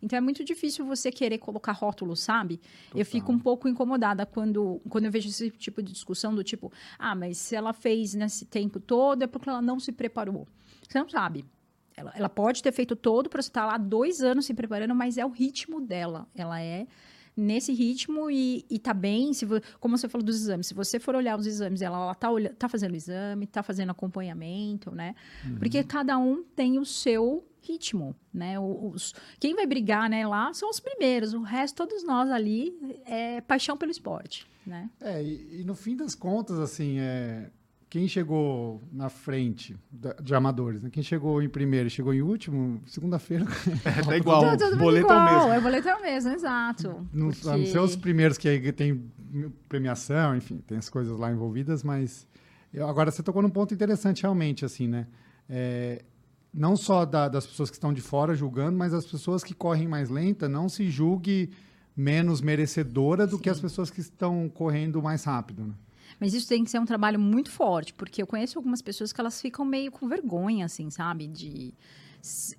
[0.03, 2.57] Então é muito difícil você querer colocar rótulo, sabe?
[2.57, 2.99] Total.
[2.99, 6.71] Eu fico um pouco incomodada quando, quando eu vejo esse tipo de discussão do tipo,
[6.99, 10.47] ah, mas se ela fez nesse tempo todo é porque ela não se preparou.
[10.87, 11.43] Você não sabe.
[11.95, 15.17] Ela, ela pode ter feito todo para você estar lá dois anos se preparando, mas
[15.17, 16.27] é o ritmo dela.
[16.35, 16.87] Ela é
[17.35, 19.45] nesse ritmo e, e tá bem, se
[19.79, 22.53] como você falou dos exames, se você for olhar os exames, ela, ela tá, olha,
[22.53, 25.15] tá fazendo exame, tá fazendo acompanhamento, né?
[25.45, 25.57] Uhum.
[25.57, 28.59] Porque cada um tem o seu ritmo, né?
[28.59, 32.75] Os, quem vai brigar né, lá são os primeiros, o resto, todos nós ali,
[33.05, 34.89] é paixão pelo esporte, né?
[35.01, 37.49] É, e, e no fim das contas, assim, é,
[37.93, 39.77] quem chegou na frente
[40.19, 40.89] de amadores, né?
[40.89, 43.45] Quem chegou em primeiro chegou em último, segunda-feira.
[43.85, 45.53] É, tá igual, o boleto igual, é o mesmo.
[45.53, 47.07] É o boleto é o mesmo, exato.
[47.13, 47.47] Não, porque...
[47.47, 48.99] não sei os primeiros que tem
[49.69, 52.27] premiação, enfim, tem as coisas lá envolvidas, mas...
[52.73, 55.05] Eu, agora, você tocou num ponto interessante, realmente, assim, né?
[55.47, 56.03] É,
[56.51, 59.87] não só da, das pessoas que estão de fora julgando, mas as pessoas que correm
[59.87, 61.51] mais lenta, não se julgue
[61.95, 63.43] menos merecedora do Sim.
[63.43, 65.63] que as pessoas que estão correndo mais rápido.
[65.63, 65.73] Né?
[66.19, 69.19] Mas isso tem que ser um trabalho muito forte, porque eu conheço algumas pessoas que
[69.19, 71.27] elas ficam meio com vergonha, assim, sabe?
[71.27, 71.73] De...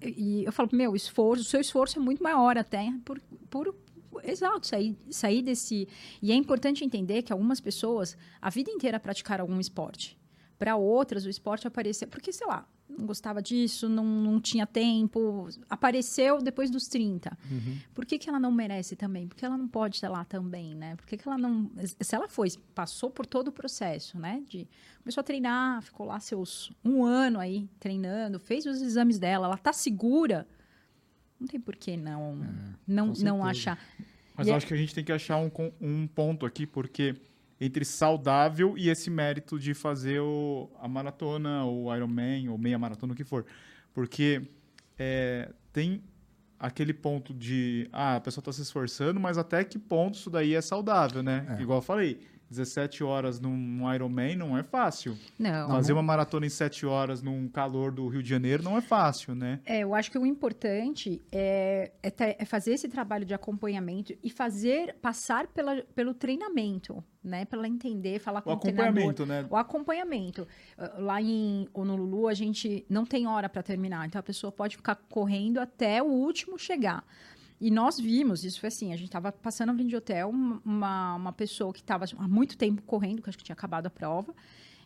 [0.03, 3.75] E eu falo, meu, esforço, o seu esforço é muito maior até por, por
[4.23, 5.89] exato, sair, sair desse.
[6.21, 10.19] E é importante entender que algumas pessoas a vida inteira praticaram algum esporte.
[10.59, 12.07] Para outras, o esporte apareceu.
[12.09, 17.37] Porque, sei lá, não gostava disso, não, não tinha tempo, apareceu depois dos 30.
[17.51, 17.79] Uhum.
[17.93, 19.27] Por que, que ela não merece também?
[19.29, 20.97] Por que ela não pode estar lá também, né?
[20.97, 21.71] Por que, que ela não.
[22.01, 24.43] Se ela foi, passou por todo o processo, né?
[24.49, 24.69] De,
[25.03, 29.57] começou a treinar, ficou lá seus um ano aí treinando, fez os exames dela, ela
[29.59, 30.47] tá segura.
[31.39, 32.37] Não tem por que não,
[32.87, 33.43] não, com não certeza.
[33.51, 33.79] achar.
[34.37, 36.67] Mas E eu é- acho que a gente tem que achar um, um ponto aqui,
[36.67, 37.15] porque
[37.65, 43.15] entre saudável e esse mérito de fazer o, a maratona, ou Ironman, ou meia maratona,
[43.15, 43.47] o que for.
[43.95, 44.43] Porque
[44.99, 46.03] é, tem
[46.59, 50.55] aquele ponto de, ah, a pessoa está se esforçando, mas até que ponto isso daí
[50.55, 51.57] é saudável, né?
[51.59, 51.63] É.
[51.63, 52.21] Igual eu falei,
[52.57, 55.17] 17 horas num, Ironman não é fácil.
[55.39, 55.69] Não.
[55.69, 59.35] Fazer uma maratona em 7 horas num calor do Rio de Janeiro não é fácil,
[59.35, 59.61] né?
[59.65, 64.31] É, eu acho que o importante é, é, é fazer esse trabalho de acompanhamento e
[64.31, 67.45] fazer passar pela, pelo treinamento, né?
[67.45, 69.47] Para ela entender, falar com O o, acompanhamento, né?
[69.51, 70.47] O acompanhamento.
[70.77, 74.07] Ah, Lá em Honolulu, a gente não tem hora para terminar.
[74.07, 77.05] Então, a pessoa pode ficar correndo até o último chegar.
[77.65, 81.33] E nós vimos, isso foi assim, a gente estava passando no de hotel, uma, uma
[81.33, 84.35] pessoa que estava há muito tempo correndo, que acho que tinha acabado a prova,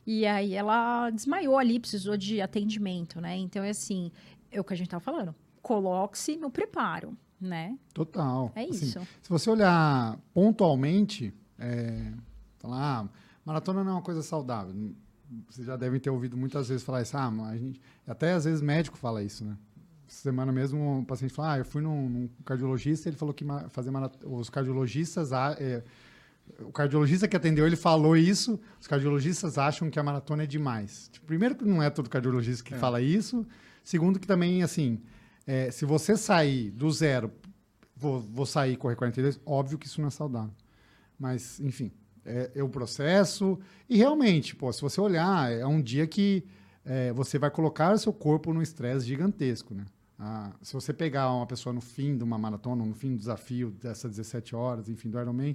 [0.06, 3.36] e aí ela desmaiou ali, precisou de atendimento, né?
[3.36, 4.12] Então, é assim,
[4.48, 7.76] é o que a gente estava falando, coloque-se no preparo, né?
[7.92, 8.52] Total.
[8.54, 9.00] É Assim, isso.
[9.22, 12.12] se você olhar pontualmente, é,
[12.58, 13.08] falar, ah,
[13.44, 14.72] maratona não é uma coisa saudável.
[15.50, 17.16] Vocês já devem ter ouvido muitas vezes falar isso.
[17.16, 19.56] Ah, mas a gente, até às vezes médico fala isso, né?
[20.08, 23.90] Semana mesmo um paciente falou, ah, eu fui num, num cardiologista, ele falou que fazer
[23.90, 25.82] maratona, os cardiologistas, ah, é,
[26.60, 31.08] o cardiologista que atendeu, ele falou isso, os cardiologistas acham que a maratona é demais.
[31.12, 32.78] Tipo, primeiro que não é todo cardiologista que É.
[32.78, 33.46] fala isso,
[33.84, 34.98] segundo que também, assim,
[35.46, 37.30] é, se você sair do zero,
[37.94, 40.54] vou, vou sair e correr 42, óbvio que isso não é saudável.
[41.18, 41.92] Mas, enfim,
[42.24, 43.58] é, é o processo.
[43.88, 46.44] E realmente, pô, se você olhar, é um dia que
[46.84, 49.84] é, você vai colocar o seu corpo num estresse gigantesco, né?
[50.18, 53.70] Ah, se você pegar uma pessoa no fim de uma maratona, no fim do desafio
[53.70, 55.54] dessas 17 horas, enfim, do Ironman,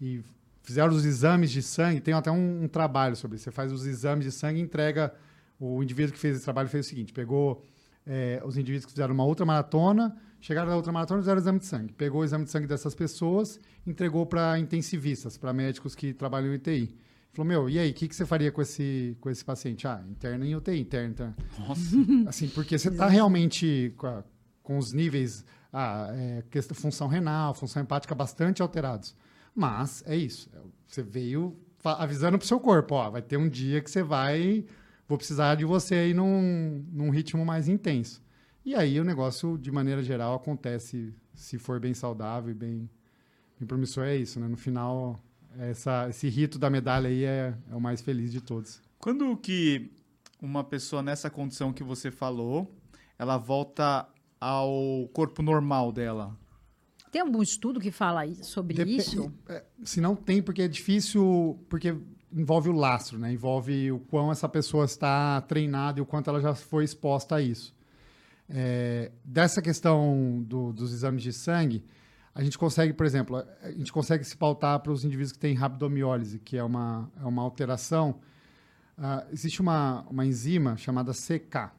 [0.00, 0.24] e
[0.62, 3.44] fizeram os exames de sangue, tem até um, um trabalho sobre isso.
[3.44, 5.14] Você faz os exames de sangue e entrega.
[5.58, 7.64] O indivíduo que fez esse trabalho fez o seguinte: pegou
[8.04, 11.42] é, os indivíduos que fizeram uma outra maratona, chegaram na outra maratona e fizeram o
[11.42, 11.92] exame de sangue.
[11.92, 16.56] Pegou o exame de sangue dessas pessoas, entregou para intensivistas, para médicos que trabalham em
[16.56, 16.96] UTI.
[17.32, 19.86] Falou, meu, e aí, o que, que você faria com esse, com esse paciente?
[19.86, 21.10] Ah, interna em UTI, interna.
[21.10, 21.36] interna.
[21.58, 21.96] Nossa.
[22.28, 24.24] Assim, porque você está realmente com, a-
[24.62, 29.14] com os níveis, ah, é, questão, função renal, função hepática bastante alterados.
[29.54, 30.48] Mas é isso.
[30.54, 34.64] é, Você veio avisando pro seu corpo, ó, vai ter um dia que você vai,
[35.06, 38.20] vou precisar de você aí num, num ritmo mais intenso.
[38.64, 42.90] E aí o negócio, de maneira geral, acontece se for bem saudável e bem,
[43.60, 44.48] bem promissor, é isso, né?
[44.48, 45.22] No final,
[45.58, 48.80] essa, esse rito da medalha aí é, é o mais feliz de todos.
[48.98, 49.90] Quando que
[50.40, 52.74] uma pessoa nessa condição que você falou,
[53.18, 54.06] ela volta
[54.40, 56.36] ao corpo normal dela?
[57.10, 59.32] Tem algum estudo que fala sobre Depe- isso?
[59.48, 61.96] é, se não tem, porque é difícil, porque
[62.32, 63.32] envolve o lastro, né?
[63.32, 67.40] Envolve o quão essa pessoa está treinada e o quanto ela já foi exposta a
[67.40, 67.74] isso.
[68.48, 71.82] É, dessa questão do- dos exames de sangue,
[72.36, 75.54] a gente consegue, por exemplo, a gente consegue se pautar para os indivíduos que têm
[75.54, 78.20] rabdomiólise, que é uma, é uma alteração.
[78.98, 81.72] Ah, existe uma, uma enzima chamada CK,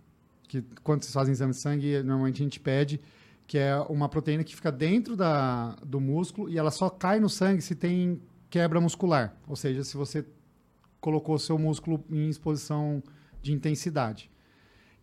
[0.48, 3.00] que quando vocês fazem exame de sangue, normalmente a gente pede,
[3.46, 7.30] que é uma proteína que fica dentro da, do músculo e ela só cai no
[7.30, 10.26] sangue se tem quebra muscular, ou seja, se você
[11.00, 13.04] colocou o seu músculo em exposição
[13.44, 14.32] de intensidade.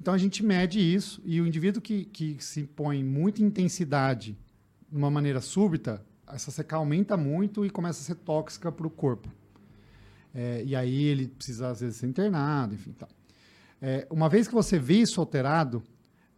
[0.00, 4.36] Então a gente mede isso e o indivíduo que, que se põe muita intensidade
[4.94, 6.00] de uma maneira súbita,
[6.33, 9.28] essa CK aumenta muito e começa a ser tóxica para o corpo.
[10.33, 12.92] É, e aí ele precisa, às vezes, ser internado, enfim.
[12.92, 13.09] Tal.
[13.83, 15.83] É, uma vez que você vê isso alterado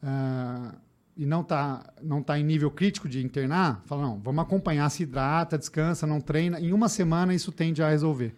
[0.02, 0.74] ah,
[1.14, 5.02] e não está não tá em nível crítico de internar, fala, não, vamos acompanhar, se
[5.02, 6.58] hidrata, descansa, não treina.
[6.58, 8.34] Em uma semana isso tende a resolver.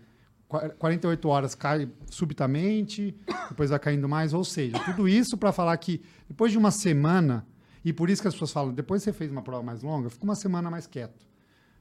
[0.48, 3.16] Qua- 48 horas cai subitamente,
[3.48, 4.34] depois vai caindo mais.
[4.34, 7.46] Ou seja, tudo isso para falar que depois de uma semana,
[7.84, 10.24] e por isso que as pessoas falam, depois você fez uma prova mais longa, fica
[10.24, 11.26] uma semana mais quieto.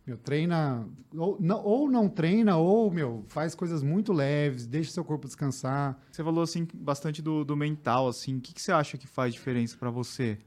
[0.06, 5.04] Meu, treina, ou não, ou não treina, ou, meu, faz coisas muito leves, deixa seu
[5.04, 6.02] corpo descansar.
[6.10, 8.38] Você falou assim bastante do, do mental, assim.
[8.38, 10.38] O que, que você acha que faz diferença pra você?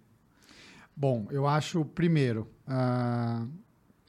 [0.97, 3.47] Bom, eu acho, primeiro, ah,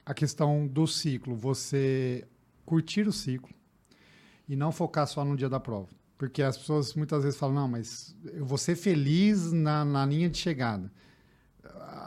[0.06, 1.36] a questão do ciclo.
[1.36, 2.26] Você
[2.64, 3.54] curtir o ciclo
[4.48, 5.88] e não focar só no dia da prova.
[6.16, 10.30] Porque as pessoas muitas vezes falam, não, mas eu vou ser feliz na, na linha
[10.30, 10.90] de chegada.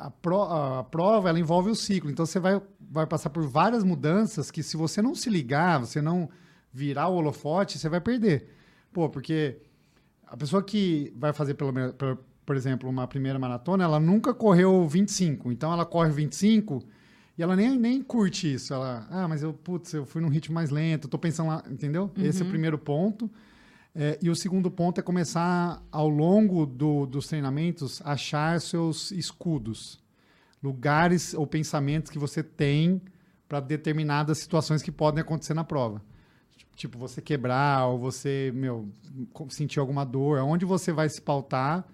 [0.08, 2.10] A, pro- a prova, ela envolve o ciclo.
[2.10, 6.01] Então, você vai, vai passar por várias mudanças que se você não se ligar, você
[6.01, 6.29] não
[6.73, 8.49] virar o holofote, você vai perder.
[8.91, 9.58] Pô, porque
[10.27, 14.88] A pessoa que vai fazer, pelo por, por exemplo, uma primeira maratona, ela nunca correu
[14.88, 15.51] 25.
[15.51, 16.84] Então, ela corre 25
[17.38, 18.73] e ela nem, nem curte isso.
[18.73, 22.10] Ela, ah, mas eu, putz, eu fui num ritmo mais lento, tô pensando lá, entendeu?
[22.17, 23.29] Esse é o primeiro ponto.
[23.97, 30.03] É, e o segundo ponto é começar, ao longo do, dos treinamentos, achar seus escudos.
[30.62, 33.01] Lugares ou pensamentos que você tem
[33.47, 36.01] para determinadas situações que podem acontecer na prova.
[36.75, 38.89] Tipo, você quebrar ou você, meu,
[39.49, 40.39] sentir alguma dor.
[40.39, 41.88] Onde você vai se pautar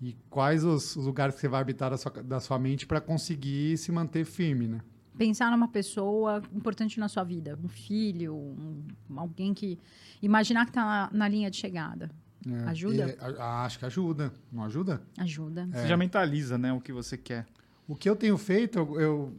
[0.00, 3.00] e quais os, os lugares que você vai habitar da sua, da sua mente para
[3.00, 4.80] conseguir se manter firme, né?
[5.26, 8.82] Pensar numa pessoa importante na sua vida, um filho, um-
[9.16, 9.78] alguém que.
[10.20, 12.10] Imaginar que está na, na linha de chegada.
[12.44, 13.16] É, Ajuda?
[13.20, 14.32] e, a- acho que ajuda.
[14.50, 15.00] Não ajuda?
[15.18, 15.68] Ajuda.
[15.72, 17.46] Você já mentaliza, né, o que você quer.
[17.86, 19.36] O que eu tenho feito, eu, eu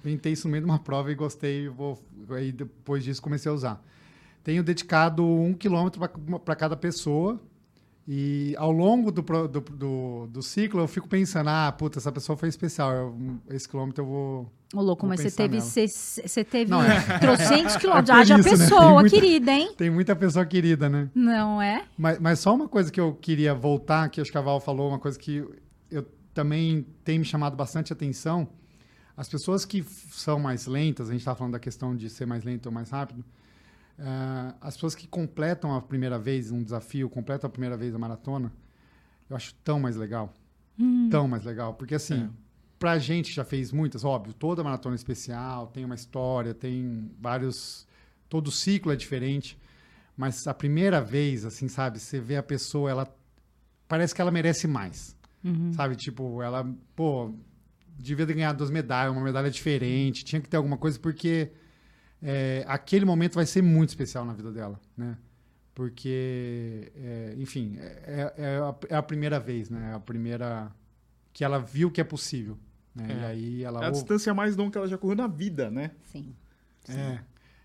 [0.00, 1.96] inventei isso no meio de uma prova e gostei, vou,
[2.30, 3.84] aí depois disso comecei a usar.
[4.42, 6.00] Tenho dedicado um quilômetro
[6.44, 7.40] para cada pessoa
[8.12, 12.36] e ao longo do, do, do, do ciclo eu fico pensando, ah, puta, essa pessoa
[12.36, 13.16] foi especial, eu-
[13.50, 14.52] esse quilômetro eu vou...
[14.74, 18.10] Ô, louco, Vou mas você teve, você, você teve Não, é- trocentos quilômetros.
[18.10, 18.42] É Haja né?
[18.42, 19.72] Tem pessoa, muita- querida, hein?
[19.76, 21.08] Tem muita pessoa querida, né?
[21.14, 21.84] Não é?
[21.96, 24.88] Mas, mas só uma coisa que eu queria voltar, que acho que a Val falou,
[24.88, 25.44] uma coisa que
[25.88, 28.48] eu também tem me chamado bastante atenção.
[29.16, 32.42] As pessoas que são mais lentas, a gente está falando da questão de ser mais
[32.42, 33.24] lento ou mais rápido,
[34.00, 37.98] ah, as pessoas que completam a primeira vez um desafio, completam a primeira vez a
[37.98, 38.52] maratona,
[39.28, 40.32] eu acho tão mais legal.
[41.10, 41.74] Tão mais legal.
[41.74, 42.28] Porque assim, É.
[42.78, 47.86] pra gente já fez muitas, óbvio, toda maratona é especial, tem uma história, tem vários.
[48.28, 49.58] Todo ciclo é diferente.
[50.16, 53.14] Mas a primeira vez, assim, sabe, você vê a pessoa, ela.
[53.88, 55.16] Parece que ela merece mais.
[55.72, 55.96] Sabe?
[55.96, 57.34] Tipo, ela, pô,
[57.98, 61.50] devia ter ganhado duas medalhas, uma medalha diferente, tinha que ter alguma coisa, porque
[62.22, 65.16] é, aquele momento vai ser muito especial na vida dela, né?
[65.74, 69.90] Porque, é, enfim, é, é a, é a primeira vez, né?
[69.92, 70.70] É a primeira
[71.32, 72.58] que ela viu que é possível.
[72.94, 73.06] Né?
[73.08, 73.14] É.
[73.14, 73.80] E aí ela.
[73.80, 75.92] É a ou- distância mais longa que ela já correu na vida, né?
[76.12, 76.34] Sim.
[76.88, 77.20] é.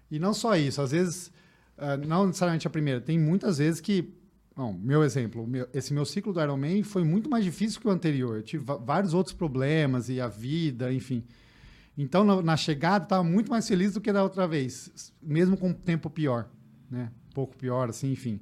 [0.10, 1.32] E não só isso, às vezes,
[1.78, 4.14] ah, não necessariamente a primeira, tem muitas vezes que.
[4.56, 7.92] Bom, meu exemplo, meu- esse meu ciclo do Ironman foi muito mais difícil que o
[7.92, 8.38] anterior.
[8.38, 11.26] Eu tive vários outros problemas e a vida, enfim.
[11.98, 15.70] Então, na, na chegada, estava muito mais feliz do que da outra vez, mesmo com
[15.70, 16.50] um tempo pior,
[16.90, 17.12] né?
[17.30, 18.40] Um pouco pior, assim, enfim.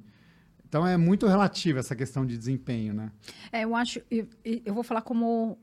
[0.66, 3.12] Então, é muito relativo essa questão de desempenho, né?
[3.52, 4.00] É, eu acho.
[4.10, 5.56] Eu, eu vou falar como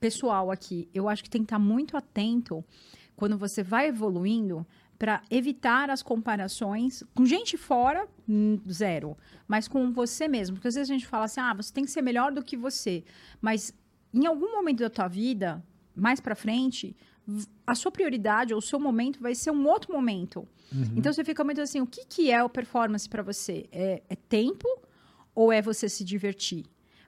[0.00, 0.88] pessoal aqui.
[0.92, 2.64] Eu acho que tem que estar muito atento
[3.14, 4.66] quando você vai evoluindo
[4.98, 10.56] para evitar as comparações com gente fora, hum, zero, mas com você mesmo.
[10.56, 12.56] Porque às vezes a gente fala assim: ah, você tem que ser melhor do que
[12.56, 13.04] você.
[13.40, 13.72] Mas
[14.12, 15.62] em algum momento da tua vida,
[15.98, 16.96] mais para frente,
[17.66, 20.48] a sua prioridade ou o seu momento vai ser um outro momento.
[20.96, 23.66] Então você fica muito assim: o que, que é o performance para você?
[23.72, 24.66] É, é tempo
[25.34, 26.64] ou é você se divertir?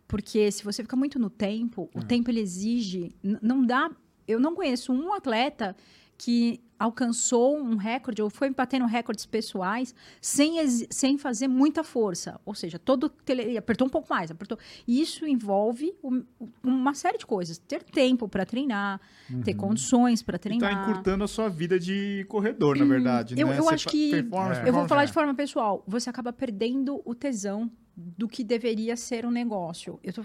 [0.07, 3.14] Porque se você fica muito no tempo, o tempo ele exige.
[3.22, 3.90] Não dá.
[4.26, 5.76] Eu não conheço um atleta
[6.18, 10.55] que alcançou um recorde ou foi batendo recordes pessoais sem,
[10.90, 12.40] sem fazer muita força.
[12.45, 14.59] Ou seja, todo tele, apertou um pouco mais, apertou.
[14.88, 16.25] E isso envolve um-
[16.64, 17.59] uma série de coisas.
[17.59, 18.99] Ter tempo para treinar,
[19.45, 20.88] ter condições para tá treinar.
[20.90, 23.59] encurtando a sua vida de corredor, na verdade, eu- né?
[23.59, 25.07] eu acho que- performance, Eu vou falar é.
[25.07, 25.85] de forma pessoal.
[25.87, 30.01] Você acaba perdendo o tesão do que deveria ser um negócio.
[30.03, 30.23] Eu tô,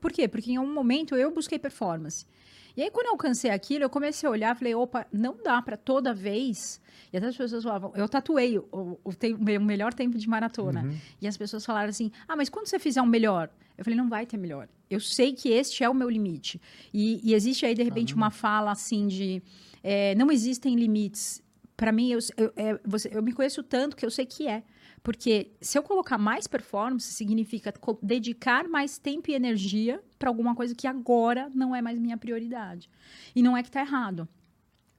[0.00, 0.26] por quê?
[0.26, 2.24] Porque em um momento eu busquei performance.
[2.76, 5.60] E aí, quando eu alcancei aquilo, eu comecei a olhar e falei, opa, não dá
[5.62, 6.80] para toda vez.
[7.12, 10.82] E até as pessoas falavam, eu tatuei o, o, o melhor tempo de maratona.
[11.20, 13.50] E as pessoas falaram assim, ah, mas quando você fizer um melhor?
[13.76, 14.68] Eu falei, não vai ter melhor.
[14.88, 16.60] Eu sei que este é o meu limite.
[16.92, 19.42] E, e existe aí, de repente, uma fala assim de,
[19.82, 21.42] é, não existem limites.
[21.76, 24.62] Para mim, eu, eu, é, você- eu me conheço tanto que eu sei que é.
[25.02, 30.74] Porque se eu colocar mais performance, significa dedicar mais tempo e energia para alguma coisa
[30.74, 32.88] que agora não é mais minha prioridade.
[33.34, 34.28] E não é que tá errado.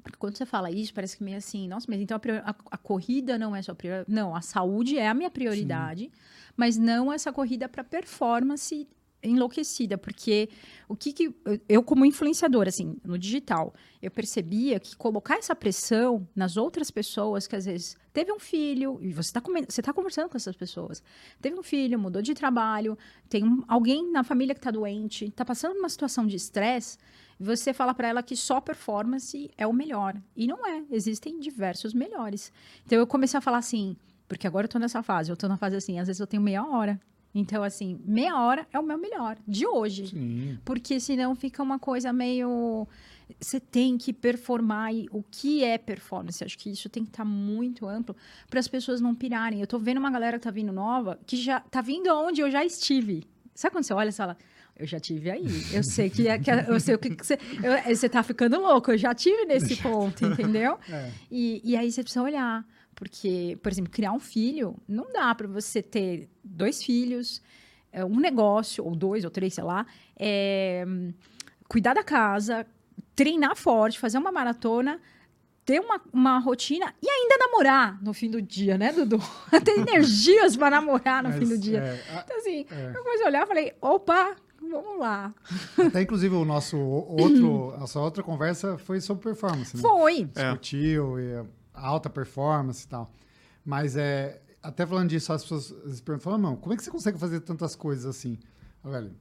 [0.04, 2.78] Porque quando você fala isso, parece que meio assim, nossa, mas então a, a- a
[2.78, 4.12] corrida não é sua prioridade.
[4.12, 6.12] Não, a saúde é a minha prioridade,
[6.58, 8.88] mas não essa corrida para performance
[9.22, 10.50] enlouquecida, porque
[10.90, 13.72] o que, que eu- eu como influenciadora assim, no digital,
[14.02, 18.98] eu percebia que colocar essa pressão nas outras pessoas que às vezes teve um filho
[19.02, 21.02] e você está tá conversando com essas pessoas,
[21.42, 22.98] teve um filho, mudou de trabalho,
[23.30, 26.98] tem um- alguém na família que está doente, está passando uma situação de estresse,
[27.40, 31.40] e você fala para ela que só performance é o melhor e não é, existem
[31.40, 32.52] diversos melhores.
[32.86, 33.96] Então eu comecei a falar assim,
[34.28, 36.42] porque agora eu tô nessa fase, eu tô na fase assim, às vezes eu tenho
[36.44, 37.00] meia hora
[37.34, 40.08] Então, assim, meia hora é o meu melhor, de hoje.
[40.08, 40.60] Sim.
[40.66, 42.88] Porque senão fica uma coisa meio.
[43.40, 44.94] Você tem que performar.
[44.94, 46.44] E o que é performance?
[46.44, 48.16] Acho que isso tem que estar muito amplo
[48.50, 49.62] para as pessoas não pirarem.
[49.62, 52.52] Eu tô vendo uma galera que tá vindo nova que já tá vindo onde eu
[52.52, 53.24] já estive.
[53.56, 54.38] Sabe quando você olha e fala.
[54.76, 55.46] Eu já tive aí.
[55.72, 57.38] Eu sei que, é, que é- eu sei o que, que você.
[57.64, 58.92] eu- você tá ficando louco.
[58.92, 60.78] Eu já tive nesse ponto, entendeu?
[60.90, 61.12] É.
[61.32, 62.66] E, e aí você precisa olhar.
[63.02, 67.42] Porque, por exemplo, criar um filho, não dá para você ter dois filhos,
[67.92, 70.86] é, um negócio, ou dois, ou três, sei lá, é,
[71.68, 72.64] cuidar da casa,
[73.16, 75.02] treinar forte, fazer uma maratona,
[75.66, 79.18] ter uma, uma rotina e ainda namorar no fim do dia, né, Dudu?
[79.66, 81.80] ter energias para namorar no Mas, fim do dia.
[81.80, 82.92] é, a- Então, assim, é.
[82.96, 85.34] eu comecei a olhar e falei, opa, vamos lá.
[85.88, 89.82] Até inclusive o nosso outro, nossa outra conversa foi sobre performance, né?
[89.82, 90.30] Foi.
[90.36, 90.52] É.
[90.52, 91.44] Discutiu e
[91.82, 93.12] alta performance e tal.
[93.66, 97.18] Mas é até falando disso, as pessoas se perguntam, não, como é que você consegue
[97.18, 98.38] fazer tantas coisas assim?
[98.84, 99.16] Velho,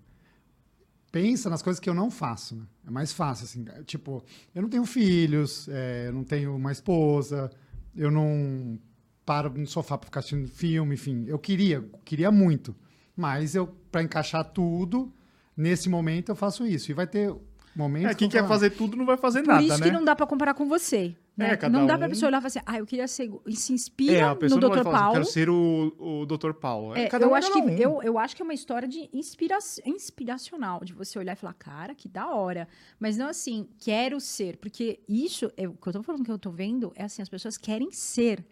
[1.10, 2.66] pensa nas coisas que eu não faço, né?
[2.86, 3.64] É mais fácil, assim.
[3.84, 4.22] Tipo,
[4.54, 7.50] eu não tenho filhos, é, eu não tenho uma esposa,
[7.96, 8.78] eu não
[9.24, 11.24] paro no sofá para ficar assistindo filme, enfim.
[11.26, 12.74] Eu queria, queria muito.
[13.16, 15.12] Mas eu, para encaixar tudo,
[15.56, 16.90] nesse momento eu faço isso.
[16.90, 17.34] E vai ter
[17.80, 19.86] momentos É, quem que eu quer fazer tudo não vai fazer Por nada, isso né?
[19.86, 21.14] que não dá para comparar com você.
[21.36, 21.52] Né?
[21.52, 23.30] É, cada não dá pra um- pessoa olhar e falar assim, ah, eu queria ser.
[23.46, 24.82] E se É, inspira a pessoa no Dr.
[24.82, 25.12] falar assim, Paulo.
[25.14, 26.52] quero ser o, o Dr.
[26.52, 26.94] Paulo.
[26.94, 27.78] É, É, cada eu, um é acho cada que, um.
[27.78, 29.56] eu, eu acho que é uma história de inspira
[29.86, 32.66] inspiracional, de você olhar e falar, cara, que da hora.
[32.98, 34.56] Mas não assim, quero ser.
[34.56, 37.28] Porque isso, é, o que eu tô falando que eu tô vendo, é assim, as
[37.28, 38.44] pessoas querem ser.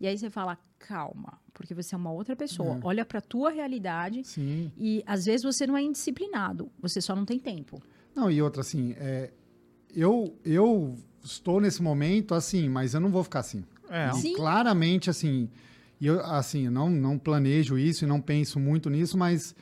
[0.00, 2.76] E aí você fala, calma, porque você é uma outra pessoa.
[2.76, 2.80] É.
[2.82, 4.24] Olha pra tua realidade.
[4.24, 4.72] Sim.
[4.76, 7.80] E às vezes você não é indisciplinado, você só não tem tempo.
[8.14, 9.30] Não, e outra, assim, é,
[9.94, 10.94] eu, eu
[11.24, 13.64] estou nesse momento assim, mas eu não vou ficar assim.
[13.88, 14.34] É, E Sim.
[14.34, 15.48] claramente, assim,
[16.00, 19.54] e eu, assim, eu não, não planejo isso e não penso muito nisso, mas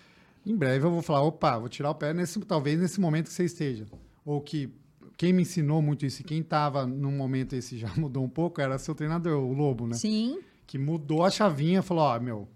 [0.46, 3.32] em breve eu vou falar, opa, vou tirar o pé nesse, talvez nesse momento que
[3.32, 3.86] você esteja.
[4.24, 4.68] Ou que
[5.16, 8.60] quem me ensinou muito isso e quem estava num momento esse já mudou um pouco,
[8.60, 9.94] era seu treinador, o Lobo, né?
[9.96, 10.40] Sim.
[10.66, 12.48] que mudou a chavinha, falou, ó, meu,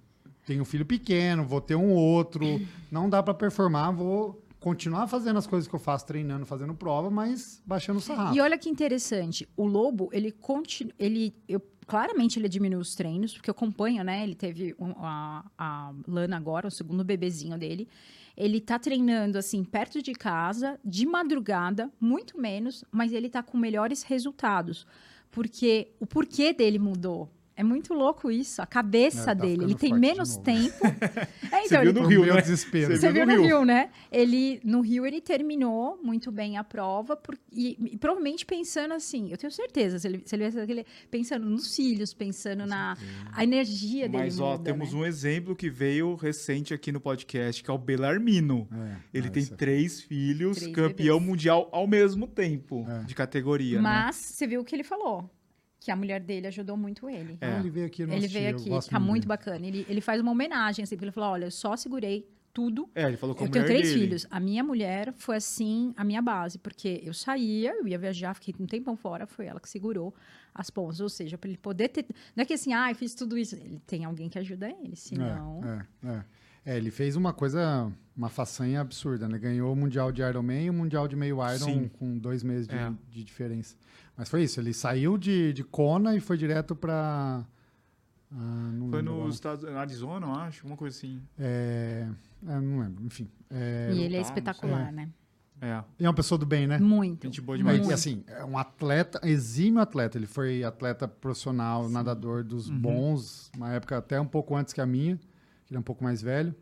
[0.46, 5.38] tenho um filho pequeno, vou ter um outro, não dá para performar, vou continuar fazendo
[5.38, 8.34] as coisas que eu faço, treinando, fazendo prova, mas baixando o sarrafo.
[8.34, 13.34] E olha que interessante, o Lobo, ele continua, ele, eu, claramente ele diminuiu os treinos,
[13.34, 17.86] porque eu acompanho, né, ele teve um- a, a Lana agora, o segundo bebezinho dele,
[18.34, 23.58] ele tá treinando, assim, perto de casa, de madrugada, muito menos, mas ele tá com
[23.58, 24.86] melhores resultados,
[25.30, 27.28] porque o porquê dele mudou.
[27.56, 29.64] É muito louco isso, a cabeça É, tá dele.
[29.64, 30.74] Ele tem menos tempo.
[31.52, 32.40] É, Você viu ele no Rio, né?
[32.40, 32.86] desespero.
[32.96, 33.56] Você você viu viu no Rio.
[33.58, 33.90] Rio, né?
[34.10, 39.30] Ele, no Rio ele terminou muito bem a prova por- e, e provavelmente pensando assim,
[39.30, 42.96] eu tenho certeza, se ele, se ele, se ele- pensando nos filhos, pensando na
[43.32, 44.24] a energia dele.
[44.24, 44.98] Mas, ó, muda, temos né?
[44.98, 48.66] um exemplo que veio recente aqui no podcast, que é o Belarmino.
[48.72, 51.28] É, Ele é, tem isso é- três filhos, Três campeão bebês.
[51.30, 53.04] mundial ao mesmo tempo É.
[53.04, 53.82] de categoria, né?
[53.82, 55.30] Mas você viu o que ele falou,
[55.84, 57.36] que a mulher dele ajudou muito ele.
[57.42, 57.46] É.
[57.46, 59.66] Ah, Ele veio aqui no Ele veio aqui, tá muito bacana.
[59.66, 63.02] Ele, ele faz uma homenagem, assim, porque ele falou: olha, eu só segurei tudo É,
[63.02, 64.00] ele falou com a Eu tenho três dele.
[64.00, 64.26] filhos.
[64.30, 68.54] A minha mulher foi assim, a minha base, porque eu saía, eu ia viajar, fiquei
[68.58, 70.14] um tempão fora, foi ela que segurou
[70.54, 71.00] as pontas.
[71.00, 72.06] Ou seja, para ele poder ter.
[72.34, 73.54] Não é que assim, ah, eu fiz tudo isso.
[73.54, 75.60] Ele tem alguém que ajuda ele, senão.
[76.02, 76.24] É, é, é.
[76.66, 79.36] É, ele fez uma coisa, uma façanha absurda, né?
[79.38, 81.88] Ganhou o Mundial de Ironman e o Mundial de meio Iron Sim.
[81.98, 82.90] com dois meses de, É.
[83.10, 83.76] de diferença.
[84.16, 87.44] Mas foi isso, ele saiu de, de Kona e foi direto para...
[88.30, 91.20] não Foi nos Estados Arizona, eu acho, uma coisa assim.
[91.38, 92.08] É,
[92.46, 93.28] é, não lembro, enfim.
[93.50, 95.10] É, E ele é espetacular, né?
[95.60, 95.82] É.
[95.98, 96.78] e é uma pessoa do bem, né?
[96.78, 97.26] Muito.
[97.26, 97.88] Gente boa É, demais.
[97.88, 100.18] e assim, é um atleta, exímio atleta.
[100.18, 102.78] Ele foi atleta profissional, nadador dos Uhum.
[102.80, 106.04] bons, uma época até um pouco antes que a minha, que ele é um pouco
[106.04, 106.54] mais velho.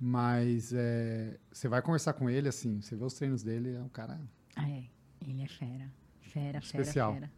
[0.00, 3.88] Mas é, você vai conversar com ele, assim, você vê os treinos dele, é um
[3.88, 4.18] cara.
[4.56, 4.84] Ah, é.
[5.20, 5.90] Ele é fera.
[6.32, 7.14] Fera, Especial.
[7.14, 7.32] fera, fera.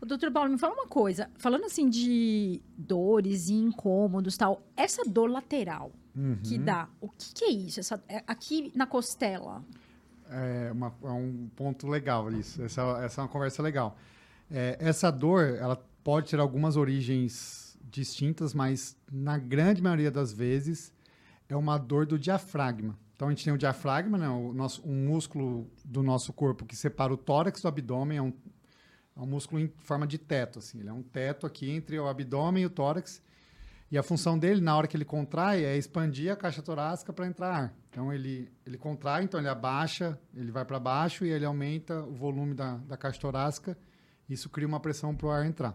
[0.00, 1.30] O doutor Paulo, me fala uma coisa.
[1.38, 6.38] Falando assim de dores e incômodos tal, essa dor lateral Uhum.
[6.42, 7.80] que dá, o que, que é isso?
[7.80, 9.62] Essa, é aqui na costela.
[10.30, 12.62] É, uma- é um ponto legal isso.
[12.62, 13.96] Essa, essa é uma conversa legal.
[14.50, 20.92] É, essa dor, ela pode ter algumas origens distintas, mas na grande maioria das vezes
[21.48, 22.98] é uma dor do diafragma.
[23.16, 26.76] Então a gente tem o diafragma, né, o nosso, um músculo do nosso corpo que
[26.76, 28.32] separa o tórax do abdômen, é um,
[29.16, 30.80] é um músculo em forma de teto, assim.
[30.80, 33.22] Ele é um teto aqui entre o abdômen e o tórax.
[33.90, 37.26] E a função dele, na hora que ele contrai, é expandir a caixa torácica para
[37.26, 37.74] entrar ar.
[37.88, 42.12] Então, ele, ele contrai, então ele abaixa, ele vai para baixo e ele aumenta o
[42.12, 43.78] volume da, da caixa torácica.
[44.28, 45.74] Isso cria uma pressão para o ar entrar.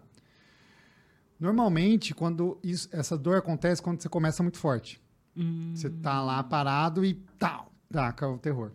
[1.39, 5.01] Normalmente, quando isso- essa dor acontece quando você começa muito forte.
[5.35, 8.71] Você tá lá parado e tal, taca o terror.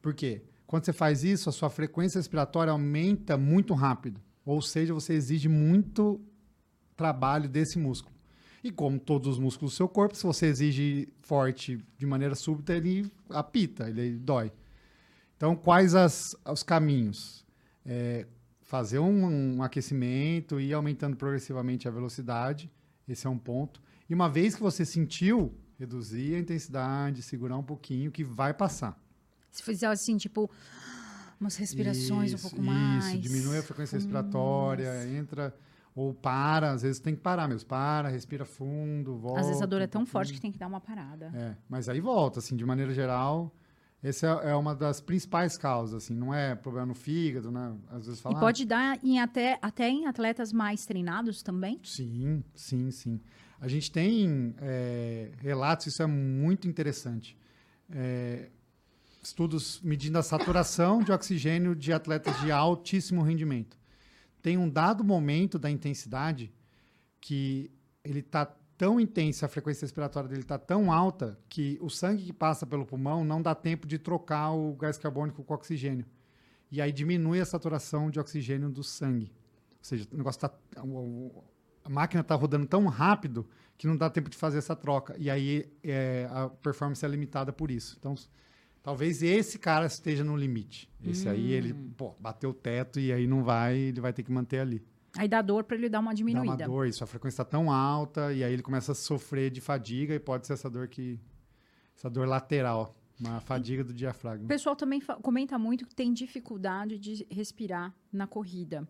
[0.00, 0.42] Por quê?
[0.66, 4.20] Quando você faz isso, a sua frequência respiratória aumenta muito rápido.
[4.44, 6.20] Ou seja, você exige muito
[6.96, 8.14] trabalho desse músculo.
[8.62, 12.74] E como todos os músculos do seu corpo, se você exige forte de maneira súbita,
[12.74, 14.52] ele apita, ele dói.
[15.36, 17.46] Então, quais as, os caminhos?
[17.86, 18.26] É,
[18.62, 22.70] fazer um, um aquecimento e aumentando progressivamente a velocidade.
[23.08, 23.80] Esse é um ponto.
[24.10, 29.00] E uma vez que você sentiu, reduzir a intensidade, segurar um pouquinho, que vai passar.
[29.50, 30.50] Se fizer assim, tipo,
[31.40, 33.06] umas respirações Isso, um pouco mais.
[33.06, 35.54] Isso, diminui a frequência respiratória, entra
[35.94, 37.68] ou para, às vezes tem que parar mesmo.
[37.68, 39.40] Para, respira fundo, volta.
[39.40, 41.30] Às vezes a dor é um tão forte que tem que dar uma parada.
[41.34, 43.52] É, mas aí volta, assim, de maneira geral.
[44.00, 47.74] Essa é, é uma das principais causas, assim, não é problema no fígado, né?
[47.90, 48.38] Às vezes E fala.
[48.38, 51.80] pode dar em até, até em atletas mais treinados também?
[51.82, 53.20] Sim, sim, sim.
[53.60, 57.36] A gente tem é, relatos, isso é muito interessante.
[57.90, 58.50] É,
[59.22, 63.76] estudos medindo a saturação de oxigênio de atletas de altíssimo rendimento.
[64.40, 66.52] Tem um dado momento da intensidade
[67.20, 67.70] que
[68.04, 68.46] ele está
[68.76, 72.86] tão intenso, a frequência respiratória dele está tão alta que o sangue que passa pelo
[72.86, 76.06] pulmão não dá tempo de trocar o gás carbônico com oxigênio.
[76.70, 79.32] E aí diminui a saturação de oxigênio do sangue.
[79.72, 80.52] Ou seja, o negócio tá,
[80.84, 81.42] o-
[81.88, 85.14] a máquina está rodando tão rápido que não dá tempo de fazer essa troca.
[85.18, 87.96] E aí é, a performance é limitada por isso.
[87.98, 88.14] Então,
[88.82, 90.90] talvez esse cara esteja no limite.
[91.02, 94.30] Esse aí, ele pô, bateu o teto e aí não vai, ele vai ter que
[94.30, 94.84] manter ali.
[95.16, 96.50] Aí dá dor para ele dar uma Dá diminuída.
[96.52, 99.60] uma dor, isso, a frequência está tão alta e aí ele começa a sofrer de
[99.60, 101.18] fadiga e pode ser essa dor que
[101.96, 104.46] essa dor lateral, uma fadiga do O diafragma.
[104.46, 108.86] pessoal também comenta muito que tem dificuldade de respirar na corrida.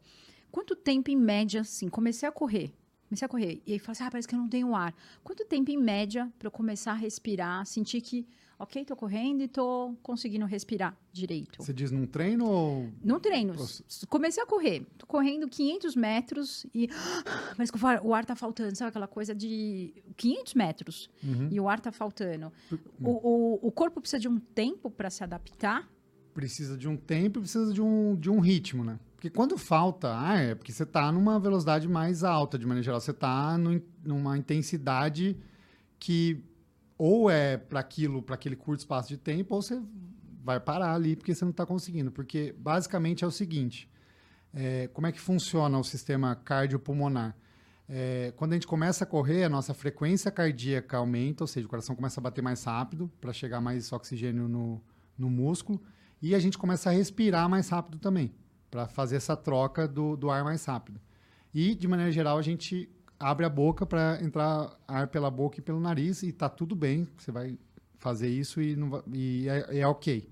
[0.50, 2.72] Quanto tempo em média, assim, comecei a correr,
[3.08, 4.94] comecei a correr, e aí fala assim, ah, parece que eu não tenho ar.
[5.24, 8.26] Quanto tempo em média para eu começar a respirar, sentir que,
[8.58, 11.62] ok, tô correndo e tô conseguindo respirar direito?
[11.62, 13.54] Você diz num treino ou No treino,
[14.08, 16.88] comecei a correr, tô correndo 500 metros e
[17.56, 21.48] parece que o ar, tá faltando, sabe aquela coisa de 500 metros Uhum.
[21.50, 22.52] e o ar tá faltando.
[23.02, 25.88] O, o, o corpo precisa de um tempo para se adaptar?
[26.34, 29.00] precisa de um tempo e precisa de um, de um ritmo, né?
[29.18, 33.00] Porque quando falta ar, é porque você está numa velocidade mais alta, de maneira geral.
[33.00, 33.58] Você está
[34.04, 35.36] numa intensidade
[35.98, 36.44] que
[36.96, 39.82] ou é para aquilo, para aquele curto espaço de tempo, ou você
[40.44, 42.12] vai parar ali porque você não está conseguindo.
[42.12, 43.90] Porque basicamente é o seguinte:
[44.54, 47.36] é, como é que funciona o sistema cardiopulmonar?
[47.88, 51.68] É, quando a gente começa a correr, a nossa frequência cardíaca aumenta, ou seja, o
[51.68, 54.80] coração começa a bater mais rápido para chegar mais oxigênio no,
[55.18, 55.82] no músculo.
[56.22, 58.32] E a gente começa a respirar mais rápido também,
[58.70, 61.00] para fazer essa troca do, do ar mais rápido.
[61.54, 62.88] E, de maneira geral, a gente
[63.18, 67.08] abre a boca para entrar ar pela boca e pelo nariz, e tá tudo bem,
[67.16, 67.58] você vai
[67.98, 70.28] fazer isso e, não e é, é ok.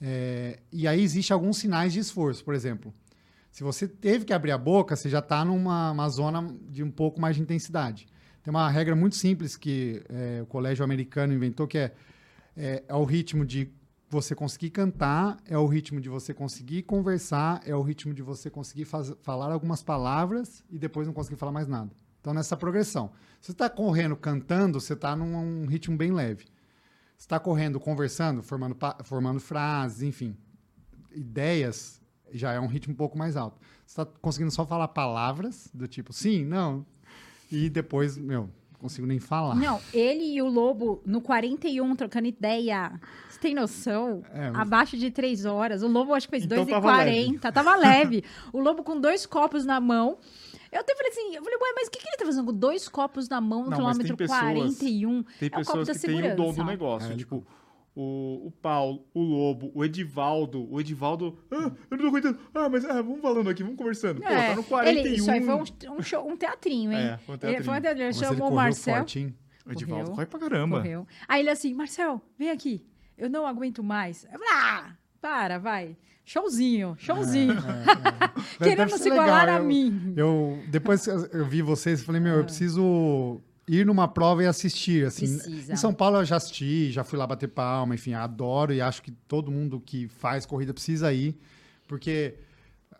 [0.00, 2.94] É, e aí existem alguns sinais de esforço, por exemplo.
[3.50, 6.90] Se você teve que abrir a boca, você já está numa uma zona de um
[6.90, 8.06] pouco mais de intensidade.
[8.42, 11.92] Tem uma regra muito simples que é, o colégio americano inventou, que é,
[12.56, 13.70] é, é o ritmo de
[14.10, 18.48] você conseguir cantar, é o ritmo de você conseguir conversar, é o ritmo de você
[18.48, 21.90] conseguir faz- falar algumas palavras e depois não conseguir falar mais nada.
[22.20, 23.10] Então, nessa progressão.
[23.40, 26.46] Você está correndo cantando, você está num um ritmo bem leve.
[27.16, 30.36] Você está correndo conversando, formando, formando frases, enfim,
[31.12, 32.00] ideias,
[32.32, 33.60] já é um ritmo um pouco mais alto.
[33.84, 36.86] Você está conseguindo só falar palavras, do tipo sim, não,
[37.50, 39.54] e depois, meu, consigo nem falar.
[39.54, 42.92] Não, ele e o Lobo no 41 trocando ideia.
[43.28, 44.22] Você tem noção?
[44.32, 45.82] É, mas- Abaixo de três horas.
[45.82, 46.70] O Lobo acho que fez Então 2,40.
[46.80, 47.38] tava leve.
[47.38, 47.76] Tava
[48.18, 48.24] leve.
[48.52, 50.18] o Lobo com dois copos na mão.
[50.70, 52.52] Eu até falei assim, eu falei, ué, mas o que, que ele tá fazendo com
[52.52, 55.22] dois copos na mão no Não, mas tem quilômetro pessoas- 41?
[55.22, 56.64] Tem É o copo pessoas da que têm o dom do segurança.
[56.64, 57.12] negócio.
[57.12, 57.46] É, tipo,
[57.94, 60.70] o, o Paulo, o Lobo, o Edivaldo.
[60.72, 61.38] O Edivaldo.
[61.50, 62.38] Ah, eu não tô aguentando.
[62.54, 64.20] Ah, mas ah, vamos falando aqui, vamos conversando.
[64.20, 65.00] Pô, É, tá no 41.
[65.06, 66.98] ele- isso aí foi um, um show, um teatrinho, hein?
[66.98, 67.64] É, foi um Ele, teatrinho.
[67.64, 68.04] foi um teatrinho.
[68.04, 68.96] Ele Mas ele chamou o Marcel.
[68.96, 69.34] forte, hein?
[69.66, 70.14] O Edivaldo correu.
[70.16, 70.76] corre pra caramba.
[70.78, 71.06] Correu.
[71.28, 72.86] Aí ele assim, Marcel, vem aqui.
[73.18, 74.24] Eu não aguento mais.
[74.24, 75.96] Eu falei, ah, para, vai.
[76.24, 77.54] Showzinho, showzinho.
[78.60, 80.14] Deve Querendo ser se igualar legal, a eu- mim.
[80.16, 84.46] Eu, depois que eu vi vocês, eu falei, meu, eu preciso ir numa prova e
[84.46, 85.38] assistir, assim.
[85.38, 85.72] Precisa.
[85.72, 89.02] Em São Paulo eu já assisti, já fui lá bater palma, enfim, adoro e acho
[89.02, 91.38] que todo mundo que faz corrida precisa ir,
[91.86, 92.34] porque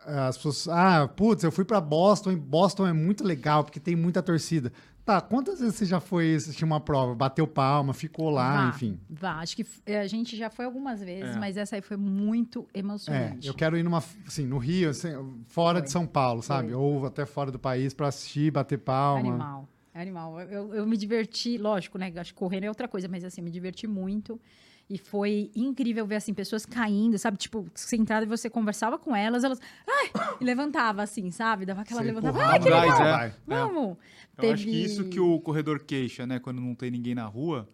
[0.07, 3.97] as pessoas, ah, putz, eu fui pra Boston e Boston é muito legal porque tem
[3.97, 4.73] muita torcida.
[5.05, 7.15] Tá, quantas vezes você já foi assistir uma prova?
[7.15, 9.01] Bateu palma, ficou lá, Vá, enfim.
[9.09, 11.39] Vá, acho que f- a gente já foi algumas vezes, É.
[11.39, 13.49] mas essa aí foi muito É, emocionante.
[13.49, 15.09] eu quero ir numa, assim, no Rio, assim,
[15.47, 15.87] fora Foi.
[15.87, 16.69] de São Paulo, sabe?
[16.69, 16.77] Foi.
[16.77, 19.31] Ou até fora do país pra assistir, bater palma.
[19.31, 19.69] Animal.
[19.99, 20.41] É animal.
[20.41, 22.13] Eu, eu me diverti, lógico, né?
[22.17, 24.41] Acho que correndo é outra coisa, mas assim, me diverti muito.
[24.89, 27.37] E foi incrível ver, assim, pessoas caindo, sabe?
[27.37, 29.61] Tipo, sentada e você conversava com elas, elas...
[29.87, 30.11] Ai!
[30.41, 31.67] E levantava, assim, sabe?
[31.67, 32.31] Dava aquela Você levantada.
[32.39, 33.07] empurrava Ai, que legal!
[33.07, 33.11] é.
[33.11, 33.35] vai.
[33.47, 33.97] Vamos!
[34.41, 36.39] Eu acho que isso que o corredor queixa, né?
[36.39, 37.69] Quando não tem ninguém na rua,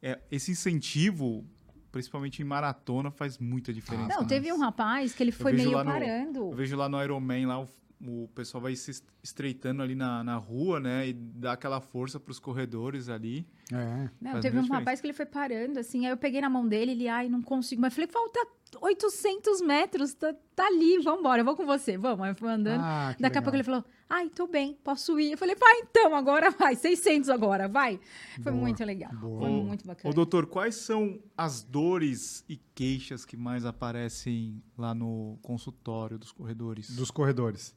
[0.00, 1.44] é, esse incentivo,
[1.92, 4.08] principalmente em maratona, faz muita diferença.
[4.08, 4.28] Não, né?
[4.28, 6.38] teve um rapaz que ele foi vejo meio lá no- parando.
[6.38, 7.68] Eu vejo lá no Ironman, lá o,
[8.00, 11.08] o pessoal vai se est- estreitando ali na, na rua, né?
[11.08, 13.46] E dá aquela força pros corredores ali.
[13.72, 14.08] É.
[14.20, 16.92] Não, teve um rapaz que ele foi parando, assim, aí eu peguei na mão dele,
[16.92, 17.80] ele, ai, não consigo.
[17.80, 18.38] Mas falei, falta
[18.80, 22.24] 800 metros, tá, tá ali, vambora, eu vou com você, vamos.
[22.24, 22.80] Aí eu fui andando.
[22.82, 23.42] Ah, Daqui a legal.
[23.42, 25.32] pouco ele falou, ai, tô bem, posso ir.
[25.32, 27.98] Eu falei, vai então, agora vai, 600 agora, vai.
[28.42, 29.40] Foi Boa, muito legal, boa.
[29.40, 30.14] foi Ô, muito Ô, bacana.
[30.14, 36.94] doutor, quais são as dores e queixas que mais aparecem lá no consultório dos corredores?
[36.94, 37.74] Dos corredores.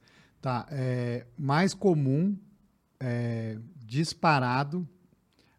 [0.48, 0.66] Tá.
[0.72, 2.34] É, mais comum,
[3.02, 4.88] é, disparado,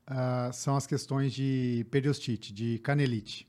[0.07, 3.47] ah, são as questões de periostite, de canelite,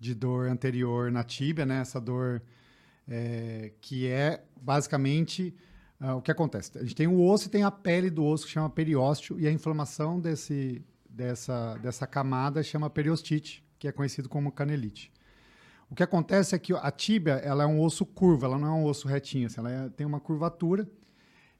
[0.00, 1.82] de dor anterior na tíbia, né?
[1.82, 2.42] Essa dor
[3.06, 5.54] é, que é basicamente
[6.00, 6.76] ah, o que acontece.
[6.76, 9.46] A gente tem o osso e tem a pele do osso que chama periósteo e
[9.46, 15.12] a inflamação desse, dessa, dessa camada chama periostite, que é conhecido como canelite.
[15.90, 18.72] O que acontece é que a tíbia ela é um osso curvo, ela não é
[18.72, 20.88] um osso retinho, assim, ela é- tem uma curvatura.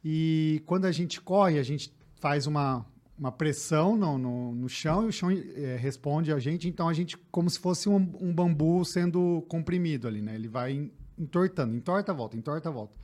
[0.04, 2.84] E quando a gente corre, a gente faz uma,
[3.18, 6.68] uma pressão no, no, no chão e o chão eh, responde a gente.
[6.68, 10.34] Então a gente, como se fosse um, um bambu sendo comprimido ali, né?
[10.34, 12.96] Ele vai en- entortando, entorta, volta, entorta, volta.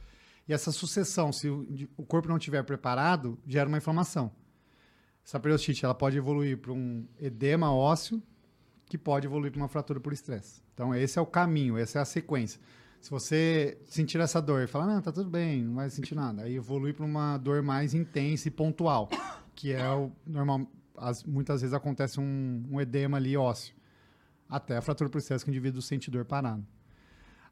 [0.46, 1.66] E essa sucessão, se o,
[1.96, 4.30] o corpo não estiver preparado, gera uma inflamação.
[5.24, 8.22] Essa periostite ela pode evoluir para um edema ósseo,
[8.86, 10.62] que pode evoluir para uma fratura por estresse.
[10.74, 12.60] Então, esse é o caminho, essa é a sequência.
[13.00, 16.42] Se você sentir essa dor e falar, não, tá tudo bem, não vai sentir nada,
[16.42, 19.10] aí evolui para uma dor mais intensa e pontual,
[19.54, 20.66] que é o normal.
[20.96, 23.74] As, muitas vezes acontece um, um edema ali ósseo,
[24.48, 26.64] até a fratura por estresse que o indivíduo sente dor parado.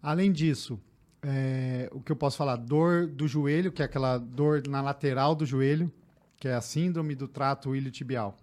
[0.01, 0.81] Além disso,
[1.23, 2.57] é, o que eu posso falar?
[2.57, 5.93] Dor do joelho, que é aquela dor na lateral do joelho,
[6.37, 8.37] que é a síndrome do trato iliotibial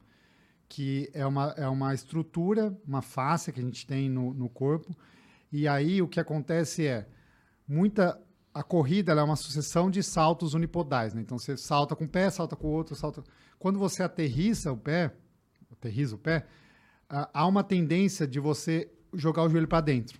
[0.69, 4.95] que é uma, é uma estrutura, uma face que a gente tem no, no corpo.
[5.51, 7.09] E aí o que acontece é,
[7.67, 8.21] muita
[8.53, 11.21] a corrida é uma sucessão de saltos unipodais, né?
[11.21, 13.23] Então você salta com um pé, salta com o outro, salta.
[13.57, 15.13] Quando você aterrissa o pé,
[15.71, 16.45] aterriza o pé,
[17.07, 20.19] há uma tendência de você jogar o joelho para dentro,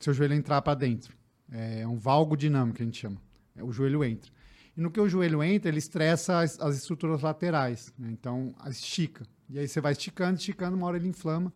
[0.00, 1.16] seu joelho entrar para dentro.
[1.50, 3.20] É um valgo dinâmico que a gente chama.
[3.54, 4.30] É, o joelho entra.
[4.76, 7.92] E no que o joelho entra, ele estressa as, as estruturas laterais.
[7.98, 8.08] né?
[8.10, 9.26] Então, estica.
[9.52, 11.52] E aí você vai esticando, esticando, uma hora ele inflama.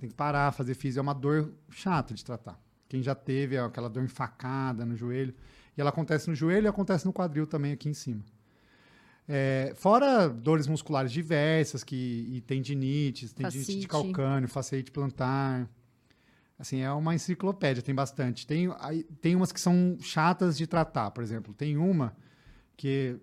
[0.00, 0.98] Tem que parar, fazer físico.
[0.98, 2.58] É uma dor chata de tratar.
[2.88, 5.34] Quem já teve aquela dor enfacada no joelho.
[5.76, 8.24] E ela acontece no joelho e acontece no quadril também aqui em cima.
[9.28, 13.80] É, fora dores musculares diversas, que, e tendinites, tendinite Fascite.
[13.80, 15.68] de calcânio, faceite plantar.
[16.58, 18.46] Assim, é uma enciclopédia, tem bastante.
[18.46, 18.68] Tem,
[19.20, 21.52] tem umas que são chatas de tratar, por exemplo.
[21.52, 22.16] Tem uma
[22.76, 23.18] que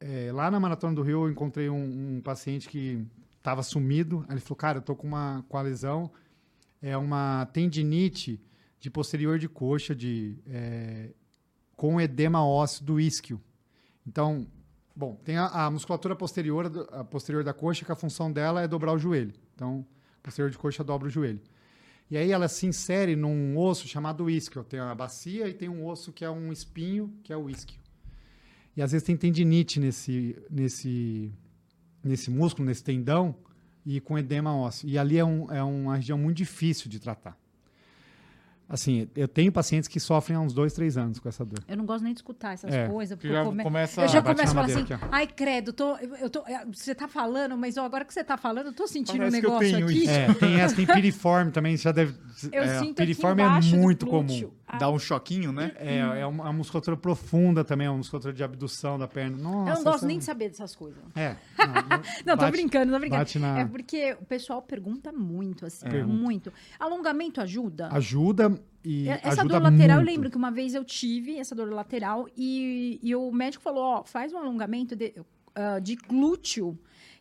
[0.00, 3.04] é, lá na Maratona do Rio eu encontrei um, um paciente que
[3.46, 4.24] estava sumido.
[4.28, 6.10] Aí ele falou, cara, eu tô com uma, com lesão,
[6.82, 8.42] é uma tendinite
[8.80, 11.10] de posterior de coxa de, é,
[11.76, 13.40] com edema ósseo do isquio.
[14.04, 14.46] Então,
[14.94, 18.68] bom, tem a, a musculatura posterior, a posterior da coxa, que a função dela é
[18.68, 19.32] dobrar o joelho.
[19.54, 19.86] Então,
[20.22, 21.40] posterior de coxa dobra o joelho.
[22.10, 24.62] E aí ela se insere num osso chamado isquio.
[24.64, 27.80] Tem a bacia e tem um osso que é um espinho, que é o isquio.
[28.76, 31.32] E às vezes tem tendinite nesse, nesse,
[32.08, 33.34] nesse músculo, nesse tendão,
[33.84, 34.88] e com edema ósseo.
[34.88, 37.36] E ali é, um, é uma região muito difícil de tratar.
[38.68, 41.60] Assim, eu tenho pacientes que sofrem há uns dois, três anos com essa dor.
[41.68, 44.08] Eu não gosto nem de escutar essas É, coisas, porque já eu, come- começa- eu
[44.08, 46.42] já começo a falar assim, aqui, ai, credo, tô, eu, tô,
[46.72, 49.40] você tá falando, mas ó, agora que você tá falando, eu tô sentindo Parece um
[49.40, 49.98] que eu negócio tenho aqui.
[50.02, 50.10] isso.
[50.10, 52.14] É, tem essa, tem piriforme também, você já deve.
[52.50, 54.50] Eu é, sinto piriforme é muito comum.
[54.68, 55.72] Ah, Dá um choquinho, né?
[55.76, 59.36] É, é uma, uma musculatura profunda também, é uma musculatura de abdução da perna.
[59.36, 60.98] Nossa, eu não gosto essa- nem de saber dessas coisas.
[61.14, 61.36] É.
[61.56, 63.38] Não, Não, tô bate- brincando, tô brincando.
[63.38, 66.02] na- É porque o pessoal pergunta muito, assim, É.
[66.02, 66.52] muito.
[66.80, 67.88] Alongamento ajuda?
[67.92, 69.08] Ajuda e.
[69.08, 70.14] É, Essa ajuda dor lateral, eu muito.
[70.14, 74.04] lembro que uma vez eu tive essa dor lateral e, e o médico falou, ó,
[74.04, 75.14] faz um alongamento de,
[75.54, 76.76] ah, de glúteo.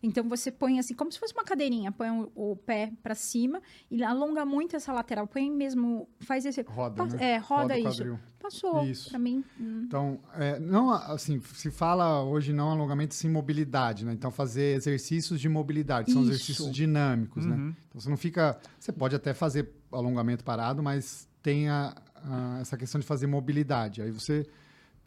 [0.06, 3.62] Então você põe assim, como se fosse uma cadeirinha, põe o, o pé pra cima
[3.90, 5.28] e alonga muito essa lateral.
[5.28, 6.62] Põe mesmo, faz esse.
[6.62, 7.32] Roda, Passa- né?
[7.34, 7.88] É, roda, o isso.
[7.90, 8.20] quadril.
[8.40, 8.86] Passou.
[8.86, 9.10] Isso.
[9.10, 9.44] Pra mim.
[9.60, 9.84] hum.
[9.88, 14.14] Então, é, não, assim, se fala hoje não alongamento sim mobilidade, né?
[14.14, 16.32] Então, fazer exercícios de mobilidade, são Isso.
[16.32, 17.56] exercícios dinâmicos, né?
[17.56, 17.76] Uhum.
[17.90, 18.60] Então, você não fica...
[18.80, 24.02] Você pode até fazer alongamento parado, mas tem a- a- essa questão de fazer mobilidade.
[24.04, 24.46] Aí você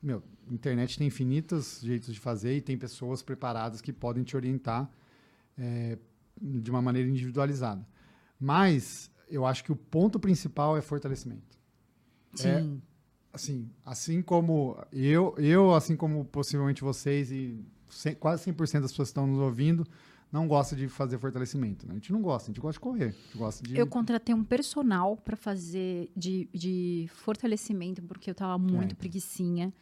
[0.03, 4.91] meu, internet tem infinitos jeitos de fazer e tem pessoas preparadas que podem te orientar
[5.57, 5.99] é,
[6.41, 7.87] de uma maneira individualizada.
[8.41, 11.59] Mas eu acho que o ponto principal é fortalecimento.
[12.41, 12.83] É, Sim.
[13.33, 19.09] assim, assim como eu, eu assim como possivelmente vocês e cem- quase 100% das pessoas
[19.09, 19.87] que estão nos ouvindo,
[20.31, 21.87] não gosta de fazer fortalecimento.
[21.87, 21.93] né?
[21.93, 23.05] A gente não gosta, a gente gosta de correr.
[23.07, 23.77] A gente gosta de...
[23.77, 28.97] Eu contratei um personal para fazer de, de fortalecimento, porque eu tava muito então.
[28.97, 29.73] preguicinha.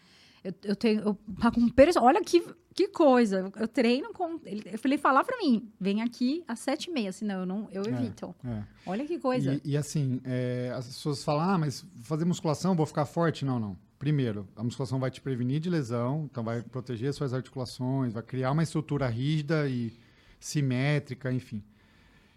[0.49, 1.01] Eu, eu tenho.
[1.01, 2.09] Eu pago um personal.
[2.09, 2.43] Olha que,
[2.75, 3.51] que coisa.
[3.57, 4.41] Eu, treino com.
[4.45, 7.69] Ele, eu falei, falar para mim, vem aqui às sete e meia, senão eu não
[7.73, 7.89] eu É.
[7.89, 8.35] evito.
[8.45, 8.63] É.
[8.87, 9.61] Olha que coisa.
[9.65, 13.45] E, e assim, é, as pessoas falam, ah, mas fazer musculação, vou ficar forte?
[13.45, 13.77] Não, não.
[13.99, 18.53] Primeiro, a musculação vai te prevenir de lesão, então vai proteger suas articulações, vai criar
[18.53, 19.93] uma estrutura rígida e
[20.39, 21.63] simétrica, enfim.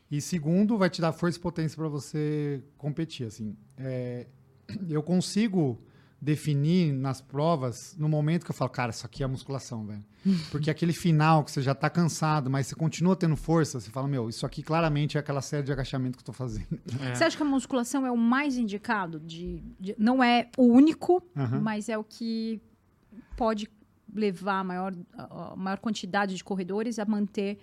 [0.10, 3.28] E segundo, vai te dar força e potência para você competir.
[3.28, 4.26] Assim, É,
[4.89, 5.78] eu consigo
[6.22, 10.04] definir nas provas no momento que eu falo, cara, isso aqui é musculação, velho.
[10.52, 14.08] Porque aquele final que você já tá cansado, mas você continua tendo força, você fala,
[14.08, 16.68] meu, isso aqui claramente é aquela série de agachamento que eu tô fazendo.
[17.02, 17.16] É.
[17.16, 19.20] Você acha que a musculação é o mais indicado?
[19.20, 21.62] De, de- não é o único, Aham.
[21.62, 22.62] mas é o que
[23.38, 23.70] pode
[24.14, 27.60] levar a maior, a maior quantidade de corredores a manter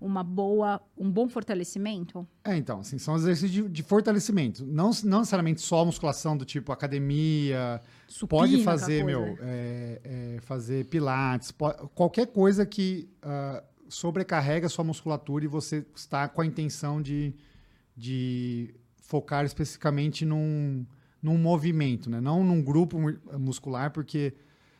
[0.00, 2.26] uma boa, um bom fortalecimento?
[2.42, 4.64] É, então, assim, são exercícios de, de fortalecimento.
[4.64, 7.80] Não, não necessariamente só musculação do tipo academia,
[8.28, 14.66] pode Supina, fazer, aquela meu, é, é, fazer pilates, po- qualquer coisa que ah, sobrecarrega
[14.66, 17.34] a sua musculatura e você está com a intenção de,
[17.96, 20.86] de focar especificamente num,
[21.22, 22.20] num movimento, né?
[22.20, 24.32] Não num grupo mu- muscular, porque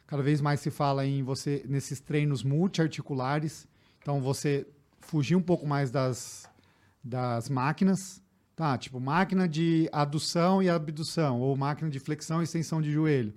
[0.06, 3.68] cada vez mais se fala em você, nesses treinos multiarticulares,
[4.00, 4.66] então você
[5.10, 6.48] fugir um pouco mais das,
[7.02, 8.22] das máquinas,
[8.54, 8.78] tá?
[8.78, 13.34] Tipo, máquina de adução e abdução, ou máquina de flexão e extensão de joelho.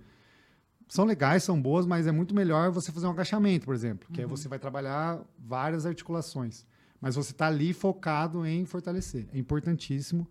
[0.88, 4.21] São legais, são boas, mas é muito melhor você fazer um agachamento, por exemplo, que
[4.21, 6.63] aí você vai trabalhar várias articulações.
[7.01, 9.28] Mas você está ali focado em fortalecer.
[9.34, 10.28] É importantíssimo.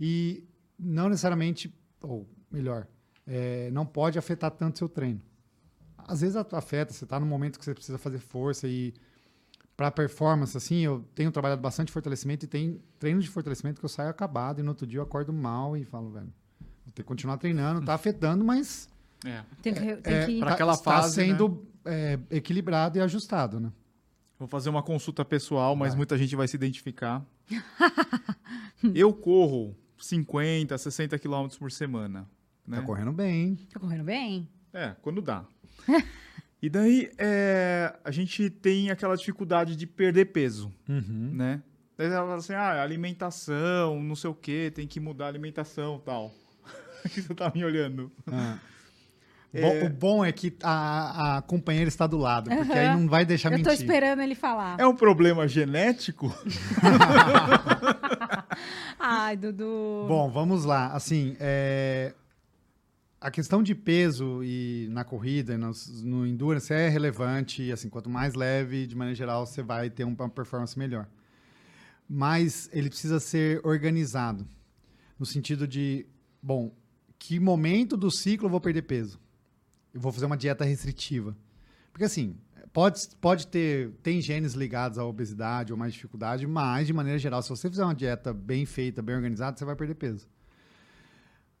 [0.00, 0.48] E
[0.78, 2.88] não necessariamente, ou melhor,
[3.26, 5.20] é, não pode afetar tanto seu treino.
[5.98, 8.94] Às vezes afeta, você está no momento que você precisa fazer força e
[9.82, 13.88] para performance, assim, eu tenho trabalhado bastante fortalecimento e tem treinos de fortalecimento que eu
[13.88, 16.32] saio acabado e no outro dia eu acordo mal e falo, velho,
[16.84, 18.88] vou ter que continuar treinando, tá afetando, mas
[19.24, 19.42] É.
[19.60, 23.72] Tem que, tem é, que- tá- aquela está fase, sendo é, equilibrado e ajustado, né?
[24.38, 25.96] Vou fazer uma consulta pessoal, mas Vai.
[25.98, 27.24] muita gente vai se identificar.
[28.94, 32.28] eu corro 50, 60 quilômetros por semana.
[32.66, 32.78] Né?
[32.78, 33.56] Tá correndo bem?
[33.72, 34.48] Tá correndo bem?
[34.72, 35.44] É, quando dá.
[36.62, 41.60] e daí, é, a gente tem aquela dificuldade de perder peso, né?
[41.98, 45.96] Daí ela fala assim, ah, alimentação, não sei o quê, tem que mudar a alimentação
[46.00, 46.32] e tal.
[47.12, 48.10] que você tá me olhando.
[48.30, 48.56] Ah.
[49.54, 49.60] É.
[49.60, 53.00] Bom- o bom é que a, a companheira está do lado, porque aí Aham.
[53.00, 53.84] não vai deixar Eu tô mentir.
[53.84, 54.80] esperando ele falar.
[54.80, 56.34] É um problema genético?
[58.98, 60.06] Ai, Dudu.
[60.08, 60.86] Bom, vamos lá.
[60.94, 62.14] Assim, é,
[63.22, 67.70] a questão de peso e na corrida, nos- no endurance é relevante.
[67.70, 71.08] Assim, quanto mais leve, de maneira geral, você vai ter uma performance melhor.
[72.08, 74.46] Mas ele precisa ser organizado,
[75.18, 76.04] no sentido de,
[76.42, 76.74] bom,
[77.18, 79.20] que momento do ciclo eu vou perder peso?
[79.94, 81.36] Eu vou fazer uma dieta restritiva.
[81.92, 82.36] Porque assim,
[82.72, 87.40] pode, pode ter, tem genes ligados à obesidade ou mais dificuldade, mas de maneira geral,
[87.42, 90.26] se você fizer uma dieta bem feita, bem organizada, você vai perder peso.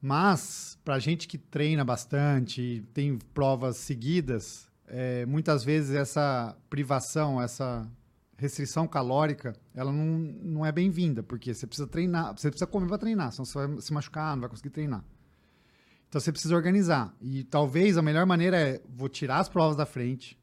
[0.04, 7.88] Mas, para gente que treina bastante, tem provas seguidas, é, muitas vezes essa privação, essa
[8.36, 12.98] restrição calórica, ela não, não é bem-vinda, porque você precisa treinar, você precisa comer para
[12.98, 15.04] treinar, senão você vai se machucar, não vai conseguir treinar.
[16.08, 17.14] Então você precisa organizar.
[17.20, 20.36] E talvez a melhor maneira é vou tirar as provas da frente,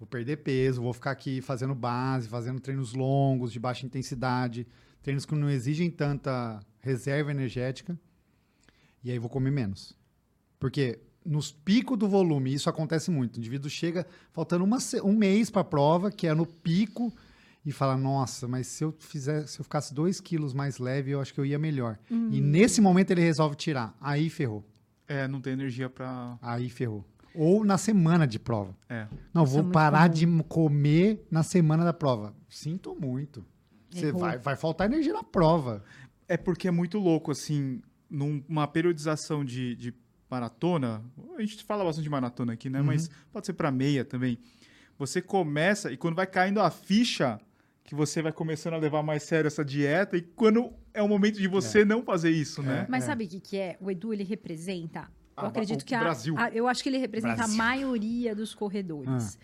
[0.00, 4.66] vou perder peso, vou ficar aqui fazendo base, fazendo treinos longos, de baixa intensidade,
[5.00, 7.96] treinos que não exigem tanta reserva energética,
[9.02, 9.96] e aí vou comer menos.
[10.58, 13.36] Porque nos picos do volume, isso acontece muito.
[13.36, 17.12] O indivíduo chega faltando uma um mês para a prova, que é no pico,
[17.64, 21.20] e fala: Nossa, mas se eu fizer, se eu ficasse dois quilos mais leve, eu
[21.20, 21.98] acho que eu ia melhor.
[22.30, 23.96] E nesse momento ele resolve tirar.
[24.00, 24.64] Aí ferrou.
[25.06, 26.38] É, não tem energia pra...
[26.40, 27.04] Aí ferrou.
[27.34, 28.76] Ou na semana de prova.
[28.88, 29.06] É.
[29.34, 30.38] Não, Isso é vou muito parar comum.
[30.38, 32.34] de comer na semana da prova.
[32.48, 33.44] Sinto muito.
[33.90, 35.82] Você vai, vai faltar energia na prova.
[36.28, 39.94] É porque é muito louco, assim, numa periodização de, de
[40.30, 41.02] maratona,
[41.36, 42.82] a gente fala bastante de maratona aqui, né?
[42.82, 44.38] Mas pode ser para meia também.
[44.98, 47.40] Você começa, e quando vai caindo a ficha,
[47.84, 51.38] que você vai começando a levar mais sério essa dieta, e quando é o momento
[51.40, 52.86] de você não fazer isso, né?
[52.88, 53.06] Mas É.
[53.06, 53.76] sabe o que, que é?
[53.80, 56.34] O Edu, ele representa Ah, acredito o que a, Brasil.
[56.38, 57.54] a- eu acho que ele representa Brasil.
[57.54, 59.38] a maioria dos corredores.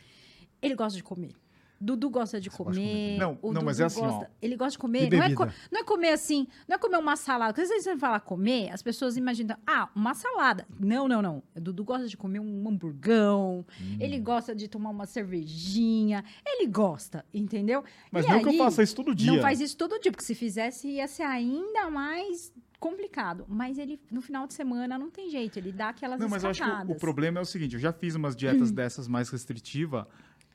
[0.60, 1.32] Ele gosta de comer.
[1.80, 2.74] Dudu gosta de comer.
[2.74, 3.18] comer.
[3.18, 4.10] Não, o não, mas Dudu é assim, ó.
[4.10, 5.10] gosta- Ele gosta de comer.
[5.10, 7.52] Não é, co- não é comer assim, não é comer uma salada.
[7.52, 10.66] Porque às vezes você fala comer, as pessoas imaginam, ah, uma salada.
[10.80, 11.42] Não, não, não.
[11.54, 13.64] O Dudu gosta de comer um hamburgão.
[13.80, 13.96] Hum.
[14.00, 16.24] Ele gosta de tomar uma cervejinha.
[16.44, 17.84] Ele gosta, entendeu?
[18.10, 19.32] Mas E não que eu aí, faça isso todo dia.
[19.32, 23.44] Não faz isso todo dia, porque se fizesse ia ser ainda mais complicado.
[23.48, 25.58] Mas ele, no final de semana, não tem jeito.
[25.58, 27.80] Ele dá aquelas Não, mas eu acho que o- o, problema é o seguinte: eu
[27.80, 28.38] já fiz umas Hum.
[28.38, 30.06] dietas dessas mais restritivas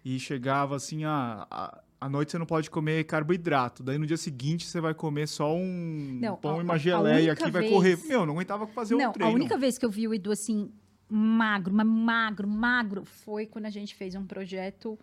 [0.04, 3.84] e chegava assim, ah, a, à noite você não pode comer carboidrato.
[3.84, 6.78] Daí no dia seguinte você vai comer só um Não, pão a- e uma a
[6.78, 7.97] geleia aqui vai vez- correr.
[8.08, 9.32] Meu, não aguentava fazer Não, o treino.
[9.32, 10.72] a única vez que eu vi o Edu assim,
[11.08, 14.97] magro, mas magro, magro, foi quando a gente fez um projeto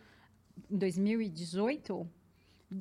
[0.70, 2.08] em 2018,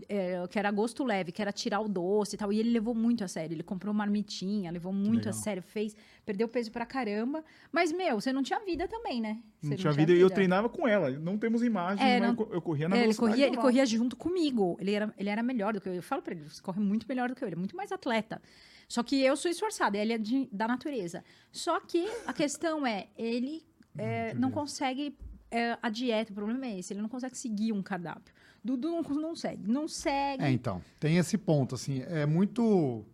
[0.10, 2.52] é, que era gosto leve, que era tirar o doce e tal.
[2.52, 3.54] E ele levou muito a sério.
[3.56, 5.34] Ele comprou marmitinha, levou muito a legal.
[5.44, 7.44] sério, fez, perdeu peso pra caramba.
[7.72, 9.40] Mas, meu, você não tinha vida também, né?
[9.62, 11.10] Você Não tinha vida e eu treinava com ela.
[11.12, 14.16] Não temos imagem, É, não- eu eu corria na É, ele, corria, ele corria junto
[14.16, 14.78] comigo.
[14.80, 15.94] Ele era, ele era melhor do que eu.
[15.94, 17.48] Eu falo pra ele, você corre muito melhor do que eu.
[17.48, 18.42] Ele é muito mais atleta.
[18.90, 21.24] Só que eu sou esforçada, ele é de- da natureza.
[21.52, 23.66] Só que a questão é, ele
[23.98, 25.18] é, não consegue
[25.50, 28.34] é, a dieta, o problema é esse, ele não consegue seguir um cardápio.
[28.64, 30.44] Dudu não, não segue, não segue.
[30.44, 33.06] É, então, tem esse ponto, assim, é muito...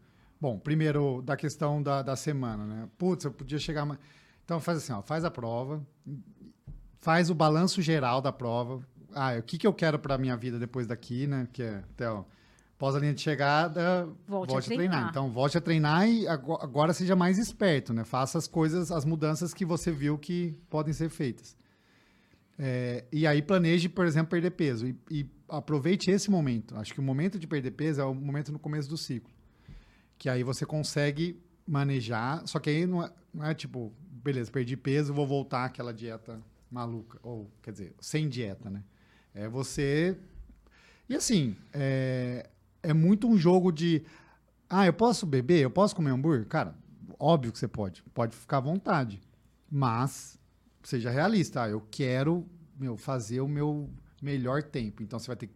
[0.42, 2.90] Bom, primeiro, da questão da, da semana, né?
[2.98, 3.86] Putz, eu podia chegar...
[3.86, 4.00] mais-
[4.44, 5.82] Então, faz assim, ó, faz a prova,
[7.00, 8.82] faz o balanço geral da prova.
[9.14, 11.48] Ah, o que, que eu quero pra minha vida depois daqui, né?
[11.54, 12.24] Que é, até, ó,
[12.78, 14.90] pós a linha de chegada, Volte volte, a a, treinar.
[14.92, 15.10] treinar.
[15.12, 18.04] Então, volte a treinar e ago- agora seja mais esperto, né?
[18.04, 21.56] Faça as coisas, as mudanças que você viu que podem ser feitas.
[22.58, 24.88] É, e aí planeje, por exemplo, perder peso.
[24.88, 26.76] E, e aproveite esse momento.
[26.78, 29.32] Acho que o momento de perder peso é o momento no começo do ciclo.
[30.18, 32.46] Que aí você consegue manejar.
[32.48, 33.94] Só que aí não é, não é tipo,
[34.24, 37.20] beleza, perdi peso, vou voltar àquela dieta maluca.
[37.24, 38.84] Ou, quer dizer, sem dieta, né?
[39.34, 40.18] É você.
[41.10, 42.50] E assim, é,
[42.82, 44.04] é muito um jogo de.
[44.70, 45.62] Ah, eu posso beber?
[45.62, 46.48] Eu posso comer hambúrguer?
[46.48, 46.76] Cara,
[47.20, 48.04] óbvio que você pode.
[48.14, 49.22] Pode ficar à vontade.
[49.70, 50.40] Mas
[50.84, 51.64] seja realista.
[51.64, 52.46] Ah, eu quero
[52.78, 53.90] meu, fazer o meu
[54.22, 55.02] melhor tempo.
[55.04, 55.54] Então você vai ter que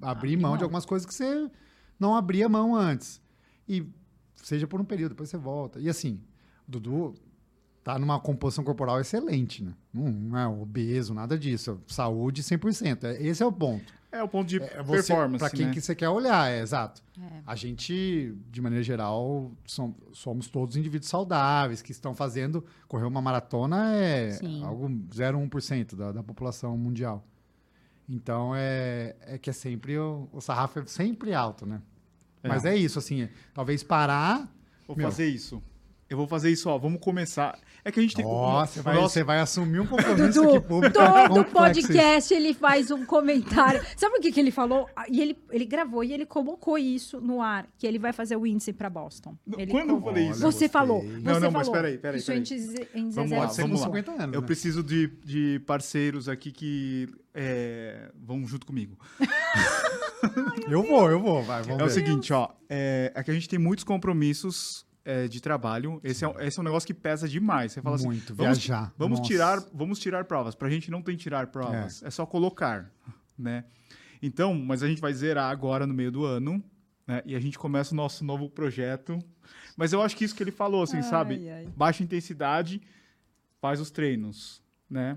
[0.00, 0.58] abrir mão, mão.
[0.58, 1.50] de algumas coisas que você
[1.98, 3.20] não abria mão antes.
[3.68, 3.86] E
[4.36, 5.80] seja por um período, depois você volta.
[5.80, 6.20] E assim,
[6.66, 7.14] o Dudu
[7.82, 9.74] tá numa composição corporal excelente, né?
[9.92, 11.80] Não, não é obeso, nada disso.
[11.86, 13.04] Saúde 100%.
[13.04, 13.92] É- Esse é o ponto.
[14.16, 15.72] É o ponto de É você, performance, Pra quem né?
[15.72, 17.02] que você quer olhar, é exato.
[17.20, 17.40] É.
[17.46, 22.64] A gente, de maneira geral, som- somos todos indivíduos saudáveis que estão fazendo.
[22.88, 24.64] Correr uma maratona é Sim.
[24.64, 27.24] algo 0,1% da, da população mundial.
[28.08, 31.82] Então é, é que é sempre o, o sarrafo é sempre alto, né?
[32.42, 32.48] É.
[32.48, 34.48] Mas é isso, assim, é, talvez parar.
[34.86, 35.10] Vou Meu.
[35.10, 35.60] fazer isso.
[36.08, 36.78] Eu vou fazer isso, ó.
[36.78, 37.58] Vamos começar.
[37.84, 40.66] É que a gente tem você vai, Nossa, você vai assumir um compromisso Dudu, aqui
[40.68, 40.94] público.
[40.94, 43.80] todo podcast ele faz um comentário.
[43.96, 44.88] Sabe o que, que ele falou?
[44.94, 48.36] Ah, E ele, ele gravou e ele colocou isso no ar, que ele vai fazer
[48.36, 49.36] o índice para Boston.
[49.58, 50.10] Ele Quando eu colocou.
[50.12, 50.40] falei Olha, isso?
[50.40, 50.68] Você gostei.
[50.68, 51.02] falou.
[51.02, 51.72] Não, Você não, mas falou.
[51.72, 52.42] peraí, peraí, Isso peraí.
[52.94, 53.86] em em Vamos lá, vamos lá.
[53.86, 54.34] 50 anos.
[54.34, 54.46] Eu né?
[54.46, 58.96] preciso de, de parceiros aqui que é, vão junto comigo.
[60.68, 61.42] Eu vou, eu vou.
[61.42, 61.92] Vai, vamos É o ver.
[61.92, 62.48] seguinte, ó.
[62.68, 66.00] É, é que a gente tem muitos compromissos é, de trabalho.
[66.04, 67.72] Esse é, um- esse é um negócio que pesa demais.
[67.72, 68.92] Você fala assim, Muito, vamos, viajar.
[68.98, 69.30] Vamos Nossa.
[69.30, 70.54] tirar, vamos tirar provas.
[70.54, 72.02] Pra gente não tem tirar provas.
[72.02, 72.90] É, só colocar,
[73.38, 73.64] né?
[74.20, 76.62] Então, mas a gente vai zerar agora no meio do ano,
[77.06, 77.22] né?
[77.24, 79.18] E a gente começa o nosso novo projeto.
[79.76, 81.48] Mas eu acho que isso que ele falou, assim, sabe?
[81.48, 81.68] ai.
[81.76, 82.82] Baixa intensidade,
[83.60, 85.16] faz os treinos, né?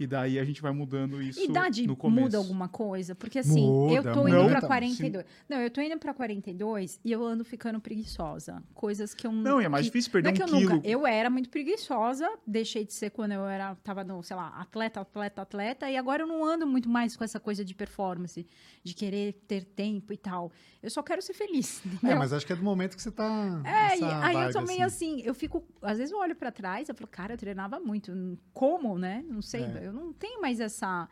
[0.00, 2.22] E daí a gente vai mudando isso Idade no começo.
[2.22, 3.14] muda alguma coisa?
[3.14, 5.24] Porque assim, Muda, eu tô indo Não, pra então, 42.
[5.48, 8.62] Não, eu tô indo pra 42 e eu ando ficando preguiçosa.
[8.74, 10.58] Coisas que eu Não, e é mais que- difícil perder não é um que eu
[10.58, 10.74] quilo.
[10.76, 10.88] nunca.
[10.88, 15.00] Eu era muito preguiçosa, deixei de ser quando eu era, tava no, sei lá, atleta,
[15.00, 18.46] atleta, atleta, e agora eu não ando muito mais com essa coisa de performance,
[18.84, 20.52] de querer ter tempo e tal.
[20.82, 21.82] Eu só quero ser feliz.
[21.88, 22.18] É, entendeu?
[22.18, 23.60] mas acho que é do momento que você tá.
[23.64, 26.88] É, e aí eu tô meio assim, eu fico, às vezes eu olho pra trás,
[26.88, 28.38] eu falo, cara, eu treinava muito.
[28.52, 29.24] Como, né?
[29.28, 29.87] Não sei, É.
[29.88, 31.08] eu não tenho mais essa.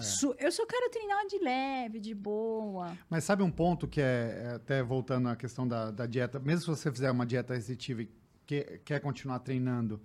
[0.00, 2.98] Su- Eu só quero treinar de leve, de boa.
[3.08, 6.60] Mas sabe um ponto que é, é até voltando à questão da, da dieta, mesmo
[6.62, 8.10] se você fizer uma dieta restritiva e
[8.44, 10.00] que- quer continuar treinando,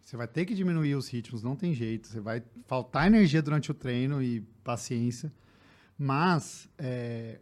[0.00, 2.08] você vai ter que diminuir os ritmos, não tem jeito.
[2.08, 5.30] Você vai faltar energia durante o treino e paciência.
[5.98, 7.40] Mas é,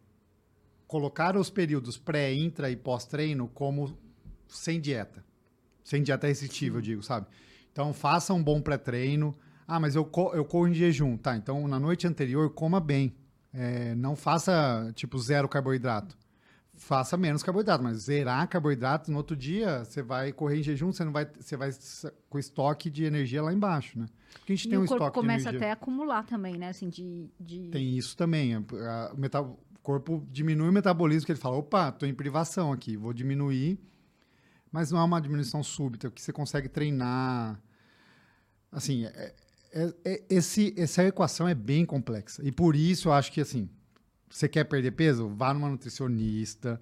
[0.87, 3.97] colocar os períodos pré, intra e pós-treino como
[4.49, 5.25] sem dieta.
[5.85, 7.27] Sem dieta restritiva, eu digo, sabe?
[7.73, 9.37] Então faça um bom pré-treino.
[9.67, 11.17] Ah, mas eu, co eu corro em jejum.
[11.17, 13.15] Tá, então na noite anterior coma bem.
[13.55, 16.17] É, não faça, tipo, zero carboidrato.
[16.75, 21.05] faça menos carboidrato, mas zerar carboidrato no outro dia, você vai correr em jejum, você
[21.05, 21.71] não vai, você vai
[22.31, 24.07] com estoque de energia lá embaixo, né?
[24.33, 26.71] Porque a gente E tem um o corpo estoque começa até a acumular também, né?
[26.71, 27.29] Assim, de.
[27.39, 27.69] de...
[27.69, 28.55] Tem isso também.
[28.55, 32.15] a- a- o, meta- o corpo diminui o metabolismo, que ele fala, opa, tô em
[32.15, 33.79] privação aqui, vou diminuir.
[34.73, 37.61] Mas não é uma diminuição súbita, que você consegue treinar.
[38.73, 39.35] Assim, é-
[39.73, 42.43] é- é- esse, essa equação é bem complexa.
[42.45, 43.69] E por isso eu acho que, assim,
[44.31, 45.29] você quer perder peso?
[45.29, 46.81] Vá numa nutricionista.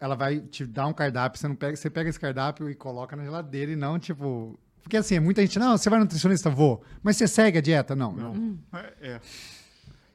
[0.00, 3.14] Ela vai te dar um cardápio, você não pega, você pega esse cardápio e coloca
[3.14, 4.58] na geladeira e não, tipo.
[4.82, 6.82] Porque assim, muita gente, não, você vai no nutricionista, vou.
[7.02, 7.94] Mas você segue a dieta?
[7.94, 8.34] Não, não.
[8.34, 8.58] Não.
[8.72, 8.92] É.
[9.00, 9.20] é.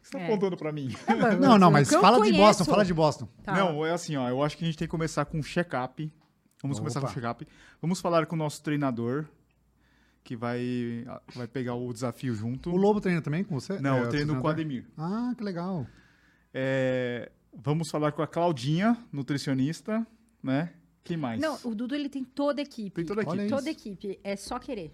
[0.02, 0.28] Você tá É.
[0.28, 0.94] contando pra mim?
[1.40, 2.38] Não, não, O mas fala de conheço.
[2.38, 3.28] Boston, fala de Boston.
[3.44, 3.54] Tá.
[3.54, 4.28] Não, é assim, ó.
[4.30, 6.12] Eu acho que a gente tem que começar com um check-up.
[6.62, 7.12] Vamos começar com Opa.
[7.12, 7.48] o check-up.
[7.82, 9.26] Vamos falar com o nosso treinador,
[10.28, 12.70] que vai, vai pegar o desafio junto.
[12.70, 13.80] O Lobo treina também com você?
[13.80, 14.86] Não, É, eu treino com o Ademir.
[14.98, 15.88] Ah, que legal.
[16.54, 20.06] É, vamos falar com a Claudinha, nutricionista,
[20.44, 20.74] né?
[21.02, 21.40] Quem mais?
[21.40, 22.92] Não, o Dudu ele tem toda a equipe.
[22.92, 23.48] Tem toda a equipe.
[23.48, 24.20] Toda a equipe.
[24.22, 24.94] É só querer.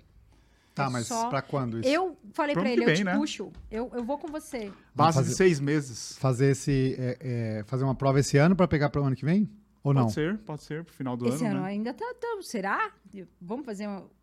[0.75, 1.89] Tá, É mas só- pra quando isso?
[1.89, 3.15] Eu falei Pro pra ele, eu te né?
[3.17, 3.51] puxo.
[3.71, 4.71] Eu, eu vou com você.
[4.93, 6.15] Base fazer- de seis meses.
[6.19, 6.95] Fazer esse.
[6.99, 7.17] é,
[7.59, 9.49] é, fazer uma prova esse ano pra pegar pro ano que vem?
[9.83, 10.03] Ou não?
[10.03, 11.69] Pode ser, pode ser, pro final do Esse ano, ano né?
[11.71, 12.91] ainda tá, tá- Será?
[13.41, 14.03] Vamos fazer um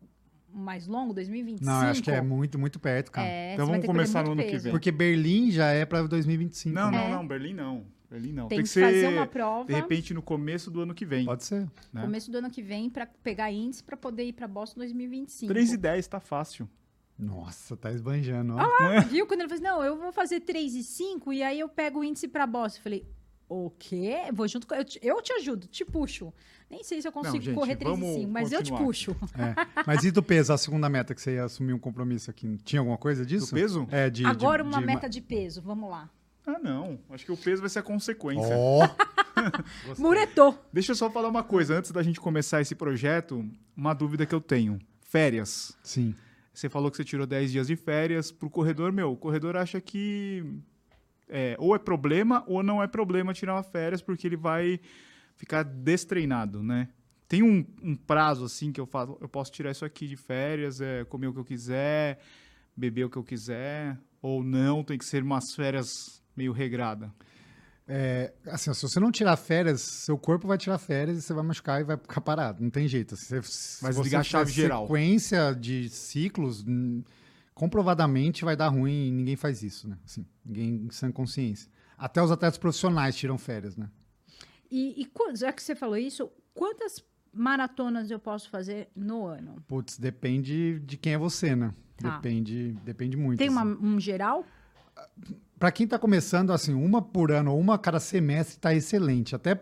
[0.53, 1.65] mais longo, 2025?
[1.65, 3.27] Não, eu acho que é muito, muito perto, cara.
[3.27, 4.71] É, Então vamos começar no ano que vem.
[4.71, 6.73] Porque Berlim já é pra 2025.
[6.73, 6.97] Não, né?
[6.97, 7.85] não, não, Berlim não.
[8.09, 8.47] Berlim não.
[8.47, 11.05] Tem, Tem, que que ser, fazer uma prova de repente, no começo do ano que
[11.05, 11.25] vem.
[11.25, 11.69] Pode ser.
[11.93, 12.01] né?
[12.01, 15.51] começo do ano que vem pra pegar índice pra poder ir pra Boston 2025.
[15.53, 16.69] 3 e 10 tá fácil.
[17.17, 18.59] Nossa, tá esbanjando, ó.
[18.59, 19.27] Ah, Viu?
[19.27, 21.99] Quando ele falou assim, não, eu vou fazer 3 e 5 e aí eu pego
[21.99, 22.79] o índice pra Boston.
[22.79, 23.07] Eu falei,
[23.47, 24.23] o quê?
[24.33, 24.73] Vou junto com...
[24.73, 26.33] Eu te, eu te ajudo, te puxo.
[26.71, 28.85] Nem sei se eu consigo gente, correr 3 e vamos 5, mas eu te continuar.
[28.87, 29.15] puxo.
[29.37, 29.83] É.
[29.85, 32.57] Mas e do peso, a segunda meta que você ia assumir um compromisso aqui?
[32.63, 33.47] Tinha alguma coisa disso?
[33.47, 33.87] Do peso?
[33.91, 34.25] É, de.
[34.25, 36.09] Agora de- uma de- meta de peso, vamos lá.
[36.47, 36.97] Ah, não.
[37.11, 38.55] Acho que o peso vai ser a consequência.
[38.57, 38.87] Ó,
[39.97, 40.57] Muretou.
[40.73, 41.75] Deixa eu só falar uma coisa.
[41.77, 43.45] Antes da gente começar esse projeto,
[43.75, 44.79] uma dúvida que eu tenho.
[45.01, 45.77] Férias.
[45.83, 46.15] sim.
[46.53, 48.29] Você falou que você tirou 10 dias de férias.
[48.29, 50.43] Pro corredor, meu, o corredor acha que
[51.29, 54.77] é, ou é problema ou não é problema tirar uma férias porque ele vai
[55.41, 56.87] ficar destreinado, né?
[57.27, 60.79] Tem um, um prazo assim que eu falo, eu posso tirar isso aqui de férias,
[60.79, 62.19] é, comer o que eu quiser,
[62.77, 67.11] beber o que eu quiser, ou não, tem que ser umas férias meio regrada.
[67.87, 71.43] É, assim, se você não tirar férias, seu corpo vai tirar férias e você vai
[71.43, 72.61] machucar e vai ficar parado.
[72.61, 73.15] Não tem jeito.
[73.15, 74.83] Se Vai desligar a chave geral.
[74.85, 76.63] sequência de ciclos,
[77.55, 79.97] comprovadamente vai dar ruim e ninguém faz isso, né?
[80.05, 81.67] Assim, ninguém sem consciência.
[81.97, 83.89] Até os atletas profissionais tiram férias, né?
[84.71, 87.03] E, e já que você falou isso, quantas
[87.33, 89.61] maratonas eu posso fazer no ano?
[89.67, 91.73] Putz, depende de quem é você, né?
[91.97, 92.15] Tá.
[92.15, 93.37] Depende, depende muito.
[93.39, 93.85] Tem uma, assim.
[93.85, 94.45] um geral?
[95.59, 99.35] Para quem está começando, assim, uma por ano ou uma a cada semestre está excelente.
[99.35, 99.59] Até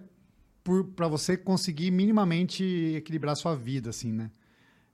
[0.95, 2.63] para você conseguir minimamente
[2.95, 4.31] equilibrar sua vida, assim, né?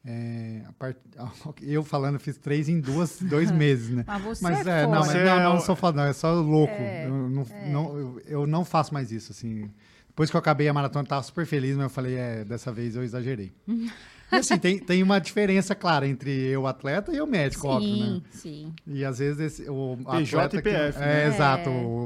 [0.07, 0.99] É, a part...
[1.61, 4.03] Eu falando, fiz três em duas, dois meses, né?
[4.07, 6.13] Mas você Mas é, é, não, mas não, é não, não sou falando, não, é
[6.13, 6.74] só louco.
[6.74, 9.70] É, eu, não, não- eu, eu não faço mais isso, assim.
[10.16, 12.72] Depois que eu acabei a maratona, eu tava super feliz, mas eu falei, é, dessa
[12.72, 13.51] vez eu exagerei.
[13.68, 18.22] e assim, tem, tem uma diferença clara entre eu, atleta, e eu médico, óbvio, né?
[18.32, 18.74] Sim, sim.
[18.88, 21.20] E às vezes esse, o PJ atleta e PF, que, né?
[21.20, 21.28] É, É.
[21.28, 21.70] exato.
[21.70, 22.05] O,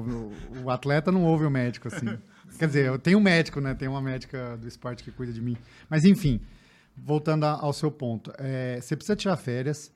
[0.60, 2.08] o- o atleta não ouve o médico, assim.
[2.58, 3.76] Quer dizer, eu tenho um médico, né?
[3.76, 5.56] Tem uma médica do esporte que cuida de mim.
[5.88, 6.42] Mas enfim,
[6.98, 8.34] voltando a- ao seu ponto.
[8.40, 9.92] é, você precisa tirar férias.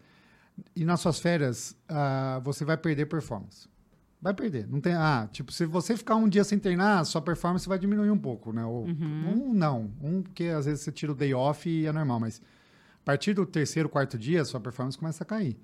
[0.76, 3.68] E nas suas férias, ah, você vai perder performance.
[4.24, 4.66] Vai perder.
[4.70, 8.10] Não tem, ah, tipo, se você ficar um dia sem treinar, sua performance vai diminuir
[8.10, 8.64] um pouco, né?
[8.64, 8.86] Ou,
[9.36, 9.92] Um não.
[10.02, 12.42] Um, porque às vezes você tira o day off e é normal, mas
[13.02, 15.60] a partir do terceiro, quarto dia, sua performance começa a cair.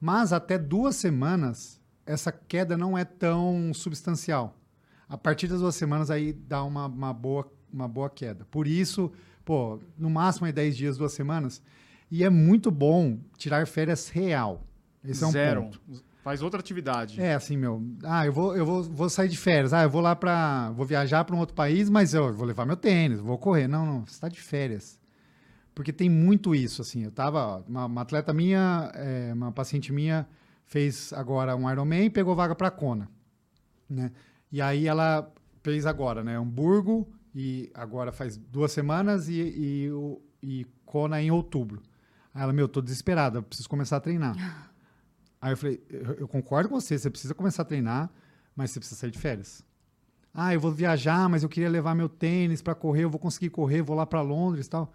[0.00, 4.56] Mas até duas semanas, essa queda não é tão substancial.
[5.08, 8.46] A partir das duas semanas, aí dá uma, uma, boa, uma boa queda.
[8.52, 9.10] Por isso,
[9.44, 11.60] pô, no máximo é 10 dias, duas semanas.
[12.08, 14.64] E é muito bom tirar férias real.
[15.02, 15.62] Esse é um Zero.
[15.62, 15.80] ponto.
[16.26, 17.20] Faz outra atividade.
[17.22, 17.80] É, assim, meu.
[18.02, 19.72] Ah, eu vou, eu vou, vou sair de férias.
[19.72, 22.66] Ah, eu vou lá para, vou viajar para um outro país, mas eu vou levar
[22.66, 23.68] meu tênis, vou correr.
[23.68, 24.98] Não, não, você está de férias.
[25.72, 27.04] Porque tem muito isso, assim.
[27.04, 30.26] Eu tava, uma, uma atleta minha, é, uma paciente minha
[30.64, 33.08] fez agora um Ironman e pegou vaga para Kona,
[33.88, 34.10] né?
[34.50, 36.36] E aí ela fez agora, né?
[36.36, 39.34] Hamburgo e agora faz duas semanas e,
[39.86, 41.80] e, o- e Kona em outubro.
[42.34, 44.34] Aí ela, meu, tô desesperada, eu preciso começar a treinar.
[45.46, 48.10] Aí eu falei, eu, eu concordo com você, você precisa começar a treinar,
[48.56, 49.62] mas você precisa sair de férias.
[50.34, 53.50] Ah, eu vou viajar, mas eu queria levar meu tênis para correr, eu vou conseguir
[53.50, 54.92] correr, vou lá para Londres e tal.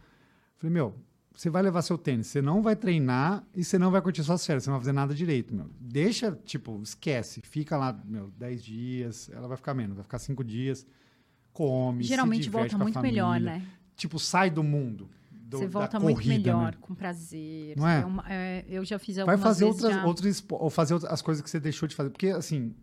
[0.57, 0.93] Falei, meu,
[1.33, 4.45] você vai levar seu tênis, você não vai treinar e você não vai curtir suas
[4.45, 5.69] férias, você não vai fazer nada direito, meu.
[5.79, 10.43] Deixa, tipo, esquece, fica lá, meu, 10 dias, ela vai ficar menos, vai ficar 5
[10.43, 10.85] dias.
[11.53, 13.65] come, Geralmente se diverte volta muito melhor, né?
[13.95, 15.09] Tipo, sai do mundo.
[15.51, 16.77] Do- Você da volta muito corrida, melhor, né?
[16.79, 17.75] com prazer.
[17.77, 18.05] Não é?
[18.05, 20.07] uma- é, eu já fiz Vai algumas fazer vezes outras, já.
[20.07, 22.09] outros ou fazer outras- as coisas que você deixou de fazer.
[22.09, 22.73] Porque, assim,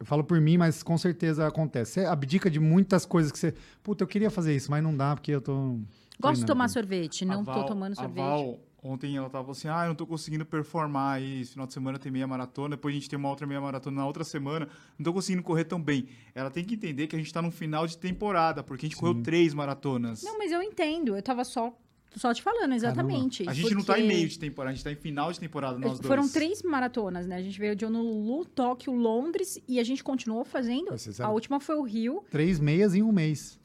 [0.00, 1.92] eu falo por mim, mas com certeza acontece.
[1.92, 3.54] Você abdica de muitas coisas que você.
[3.82, 5.78] Puta, eu queria fazer isso, mas não dá porque eu tô.
[6.20, 8.16] Gosto de tomar sorvete, não A tô Val- tomando a sorvete.
[8.24, 11.72] Val, ontem ela tava assim, ah, eu não tô conseguindo performar aí, esse final de
[11.72, 14.68] semana tem meia maratona, depois a gente tem uma outra meia maratona na outra semana,
[14.98, 16.08] não tô conseguindo correr tão bem.
[16.34, 18.98] Ela tem que entender que a gente tá no final de temporada, porque a gente
[18.98, 20.22] correu três maratonas.
[20.22, 21.16] Não, mas eu entendo.
[21.16, 21.76] Eu tava só,
[22.16, 23.48] só te falando, exatamente.
[23.48, 25.38] a gente não tá em porque- meio de temporada, a gente tá em final de
[25.38, 26.06] temporada, nós dois.
[26.06, 27.36] Foram três maratonas, né?
[27.36, 30.94] A gente veio de Honolulu, Tóquio, Londres e a gente continuou fazendo.
[31.20, 32.24] A última foi o Rio.
[32.30, 33.60] Três meias em um mês.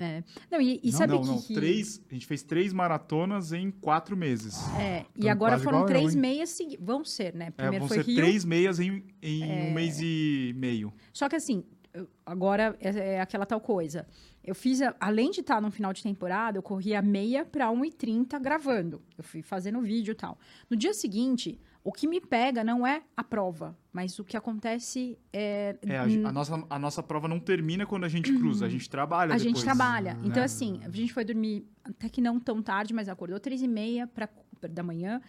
[0.51, 3.53] Não, e, e Não, sabe Não, que, não, que- três, a gente fez três maratonas
[3.53, 4.55] em quatro meses.
[4.79, 6.19] É, e Então, agora quase foram eu, três hein?
[6.21, 6.85] meias seguidas.
[6.85, 7.47] Vão ser, né?
[7.47, 8.15] É, Primeiro vão foi ser Rio.
[8.17, 10.91] três meias em, em um mês e meio.
[11.13, 14.05] Só que assim, eu- agora é, é aquela tal coisa.
[14.43, 17.69] Eu fiz, a- além de estar no final de temporada, eu corri a meia para
[17.71, 19.01] 1h30 gravando.
[19.17, 20.37] Eu fui fazendo vídeo e tal.
[20.69, 25.17] No dia seguinte, o que me pega não é a prova, mas o que acontece
[25.31, 25.75] é.
[25.83, 28.89] É, a, a nossa, a nossa prova não termina quando a gente cruza, a gente
[28.89, 29.55] trabalha a depois.
[29.57, 30.13] gente trabalha.
[30.15, 30.21] né?
[30.25, 33.67] Então, assim, a gente foi dormir até que não tão tarde, mas acordou três e
[33.67, 34.27] meia pra,
[34.69, 35.21] da manhã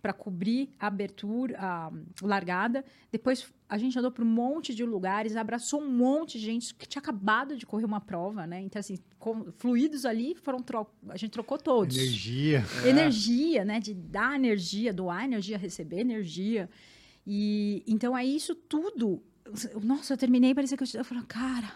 [0.00, 1.92] para cobrir a abertura, a
[2.22, 2.84] largada.
[3.12, 6.86] Depois a gente andou por um monte de lugares, abraçou um monte de gente que
[6.86, 8.60] tinha acabado de correr uma prova, né?
[8.60, 10.64] Então, assim, com- fluidos ali foram
[11.08, 11.96] a gente trocou todos.
[11.96, 12.64] Energia.
[12.84, 13.78] Energia, né?
[13.80, 16.68] De dar energia, doar energia, receber energia.
[17.26, 19.22] E então é isso tudo.
[19.82, 21.70] Nossa, eu terminei, parecia que eu, eu falei, cara.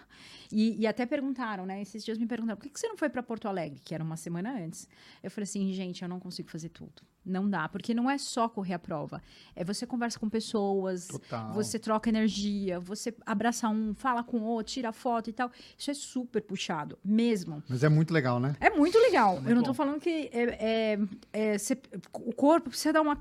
[0.52, 1.80] E, e até perguntaram, né?
[1.82, 4.02] Esses dias me perguntaram, por que que você não foi para Porto Alegre, que era
[4.04, 4.88] uma semana antes?
[5.22, 7.02] Eu falei assim, gente, eu não consigo fazer tudo.
[7.24, 9.22] Não dá, porque não é só correr a prova.
[9.56, 11.52] É você conversa com pessoas, Total.
[11.54, 15.50] você troca energia, você abraça um, fala com o outro, tira foto e tal.
[15.78, 17.62] Isso é super puxado, mesmo.
[17.66, 18.54] Mas é muito legal, né?
[18.60, 19.36] É muito legal.
[19.36, 19.74] muito eu não tô bom.
[19.74, 20.98] falando que é, é-
[21.32, 21.80] é, cê-
[22.12, 23.18] o corpo precisa dar uma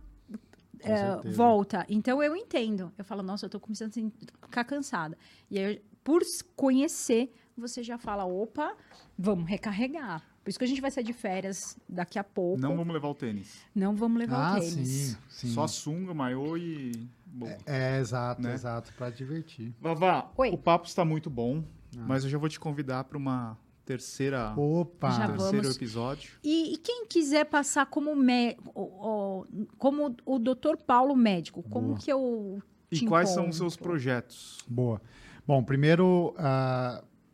[0.82, 1.86] é, volta.
[1.88, 2.92] Então eu entendo.
[2.98, 4.12] Eu falo, nossa, eu tô começando a sen-
[4.42, 5.18] ficar cansada.
[5.50, 6.22] E aí, por
[6.56, 8.76] conhecer, você já fala, opa,
[9.18, 10.24] vamos recarregar.
[10.44, 12.60] Por isso que a gente vai sair de férias daqui a pouco.
[12.60, 13.62] Não vamos levar o tênis.
[13.74, 14.74] Não vamos levar ah, o tênis.
[14.90, 15.48] sim, sim.
[15.54, 16.92] Só sunga, maiô e.
[17.26, 17.48] Bom.
[17.66, 18.54] É, exato, Né?
[18.54, 19.74] exato, pra divertir.
[19.82, 20.50] Vavá, Oi.
[20.52, 21.64] o papo está muito bom,
[21.98, 22.04] Ah.
[22.08, 25.12] mas eu já vou te convidar para uma terceira, Opa!
[25.12, 25.76] Já terceiro vamos.
[25.78, 26.32] episódio.
[26.44, 29.46] E, e quem quiser passar como, mé- o- o-
[29.78, 32.00] como o doutor Paulo médico, como Boa.
[32.00, 33.90] que eu E quais são os seus encontro?
[33.92, 34.60] projetos?
[34.68, 35.02] Boa.
[35.46, 36.34] Bom, primeiro,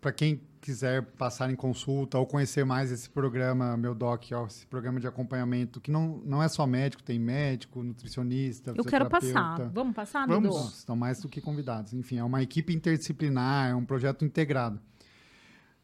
[0.01, 4.65] para quem quiser passar em consulta ou conhecer mais esse programa, meu doc, ó, esse
[4.67, 9.69] programa de acompanhamento, que não, não é só médico, tem médico, nutricionista, Eu quero passar.
[9.69, 10.55] Vamos passar, Vamos.
[10.55, 10.69] Dudu?
[10.69, 11.93] Estão mais do que convidados.
[11.93, 14.79] Enfim, é uma equipe interdisciplinar, é um projeto integrado.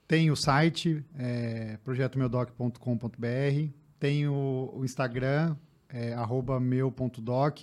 [0.07, 5.55] Tem o site, é, projetomeodoc.com.br, tem o, o Instagram,
[5.89, 7.59] é, arroba meu.doc,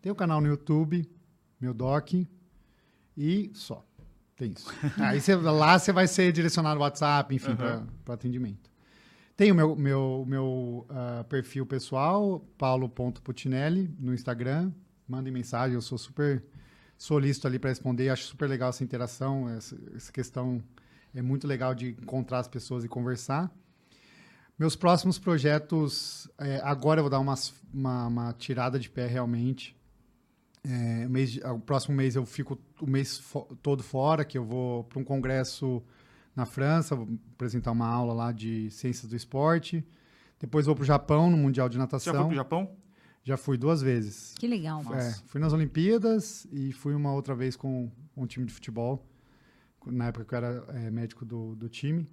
[0.00, 1.10] tem o canal no YouTube,
[1.60, 2.12] meu doc,
[3.16, 3.84] e só.
[4.40, 4.66] Tem isso.
[4.96, 7.86] Aí você, lá você vai ser direcionado ao WhatsApp, enfim, Aham.
[8.02, 8.70] para atendimento.
[9.36, 14.72] Tem o meu, meu, meu ah, perfil pessoal, paulo.putinelli, no Instagram.
[15.06, 16.42] Mandem mensagem, eu sou super
[16.96, 18.08] solícito ali para responder.
[18.08, 20.62] Acho super legal essa interação, essa, essa questão
[21.14, 23.50] é muito legal de encontrar as pessoas e conversar.
[24.58, 29.76] Meus próximos projetos, é, agora eu vou dar umas- uma, uma tirada de pé realmente.
[30.62, 34.36] É, o, mês de- o próximo mês eu fico o mês fo- todo fora, que
[34.36, 35.82] eu vou para um congresso
[36.36, 39.84] na França, vou apresentar uma aula lá de ciências do esporte.
[40.38, 42.14] Depois vou para o Japão, no Mundial de Você já Natação.
[42.14, 42.70] foi pro Japão?
[43.22, 44.34] Já fui duas vezes.
[44.38, 44.82] Que legal.
[44.82, 44.96] Nossa.
[44.96, 49.06] É, fui nas Olimpíadas e fui uma outra vez com um time de futebol,
[49.86, 52.08] na época que eu era é, médico do, do time.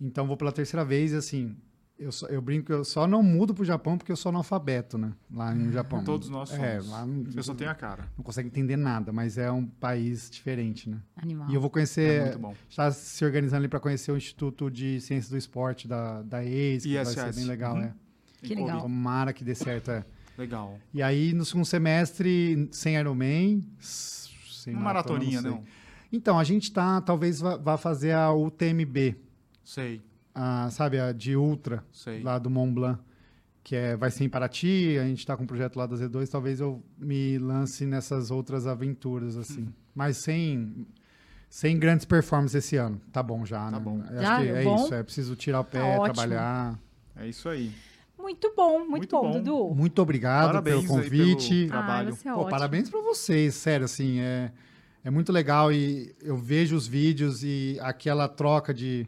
[0.00, 1.56] Então vou pela terceira vez e assim,
[1.98, 4.96] eu, só- eu brinco que eu só não mudo pro Japão porque eu sou analfabeto,
[4.96, 5.12] né?
[5.30, 6.04] Lá no Japão.
[6.04, 6.64] Todos nós somos.
[6.64, 8.08] É, lá não, Eu só tenho a cara.
[8.16, 10.98] não consegue entender nada, mas é um país diferente, né?
[11.16, 11.50] Animal.
[11.50, 12.54] E eu vou É conhecer, muito bom.
[12.68, 16.84] está se organizando ali para conhecer o Instituto de Ciências do Esporte da, da EIS,
[16.84, 17.36] que vai ser ISS.
[17.36, 17.80] bem legal, Uhum.
[17.80, 17.94] né?
[18.42, 18.80] Que legal.
[18.82, 20.04] Tomara que dê certo, é.
[20.38, 20.78] Legal.
[20.94, 25.50] E aí, no segundo semestre, sem Ironman, sem Uma maratona, maratoninha, sei.
[25.50, 25.64] não?
[26.12, 29.16] Então, a gente tá, talvez vá, vá fazer a UTMB,
[29.64, 30.00] Sei,
[30.40, 32.22] a, sabe, a de Ultra, sei.
[32.22, 33.00] lá do Mont Blanc,
[33.64, 36.28] que é, vai ser em Paraty, a gente tá com um projeto lá da Z2,
[36.30, 39.62] talvez eu me lance nessas outras aventuras, assim.
[39.62, 39.72] Uhum.
[39.94, 40.86] Mas sem,
[41.50, 43.00] sem grandes performances esse ano.
[43.12, 43.80] Tá bom já, Tá né?
[43.80, 44.02] bom.
[44.12, 44.76] Já, Acho que é bom?
[44.76, 46.78] isso, é preciso tirar o pé, Tá trabalhar.
[47.16, 47.72] É isso aí.
[48.16, 49.42] Muito bom, muito, Muito bom, bom.
[49.42, 49.74] Dudu.
[49.74, 51.54] Muito obrigado Parabéns pelo convite.
[51.56, 52.08] pelo trabalho.
[52.08, 54.52] Ah, você é Pô, parabéns pra vocês, sério, assim, é,
[55.04, 59.06] é muito legal e eu vejo os vídeos e aquela troca de,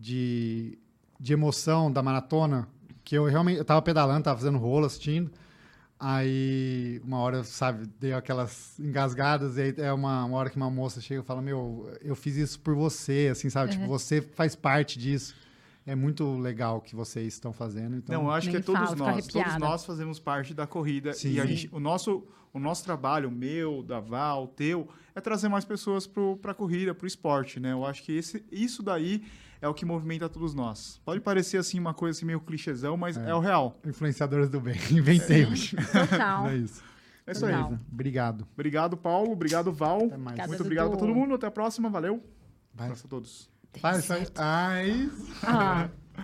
[0.00, 0.78] de,
[1.20, 2.66] de emoção da maratona,
[3.04, 5.30] que eu realmente eu tava pedalando, tava fazendo rolo, assistindo.
[5.98, 10.70] Aí, uma hora, sabe, deu aquelas engasgadas, e aí é uma, uma hora que uma
[10.70, 13.72] moça chega e fala: Meu, eu fiz isso por você, assim, sabe?
[13.72, 15.34] Tipo, você faz parte disso.
[15.86, 17.96] É muito legal o que vocês estão fazendo.
[17.96, 18.16] Então...
[18.16, 19.26] Não, eu acho Nem que é todos nós.
[19.26, 21.12] Todos nós fazemos parte da corrida.
[21.12, 21.32] Sim.
[21.32, 25.20] E a gente, o, nosso, o nosso trabalho, o meu, da Val, o teu, é
[25.20, 27.72] trazer mais pessoas para a corrida, para o esporte, né?
[27.72, 29.22] Eu acho que esse, isso daí
[29.60, 31.00] é o que movimenta todos nós.
[31.04, 33.78] Pode parecer assim uma coisa assim, meio clichêzão, mas é, o real.
[33.84, 34.76] Influenciadores do bem.
[34.90, 35.76] Inventei hoje.
[35.76, 36.48] Total.
[36.48, 36.82] É isso.
[37.26, 37.54] É isso aí.
[37.92, 38.46] Obrigado.
[38.54, 39.32] Obrigado, Paulo.
[39.32, 40.06] Obrigado, Val.
[40.06, 40.46] Até mais.
[40.48, 40.98] Muito obrigado Dudu.
[40.98, 41.34] para todo mundo.
[41.34, 41.88] Até a próxima.
[41.88, 42.22] Valeu.
[42.74, 42.86] Vai.
[42.86, 43.50] Abraço a todos.
[43.78, 44.32] Faz, faz.
[45.44, 45.88] Ah,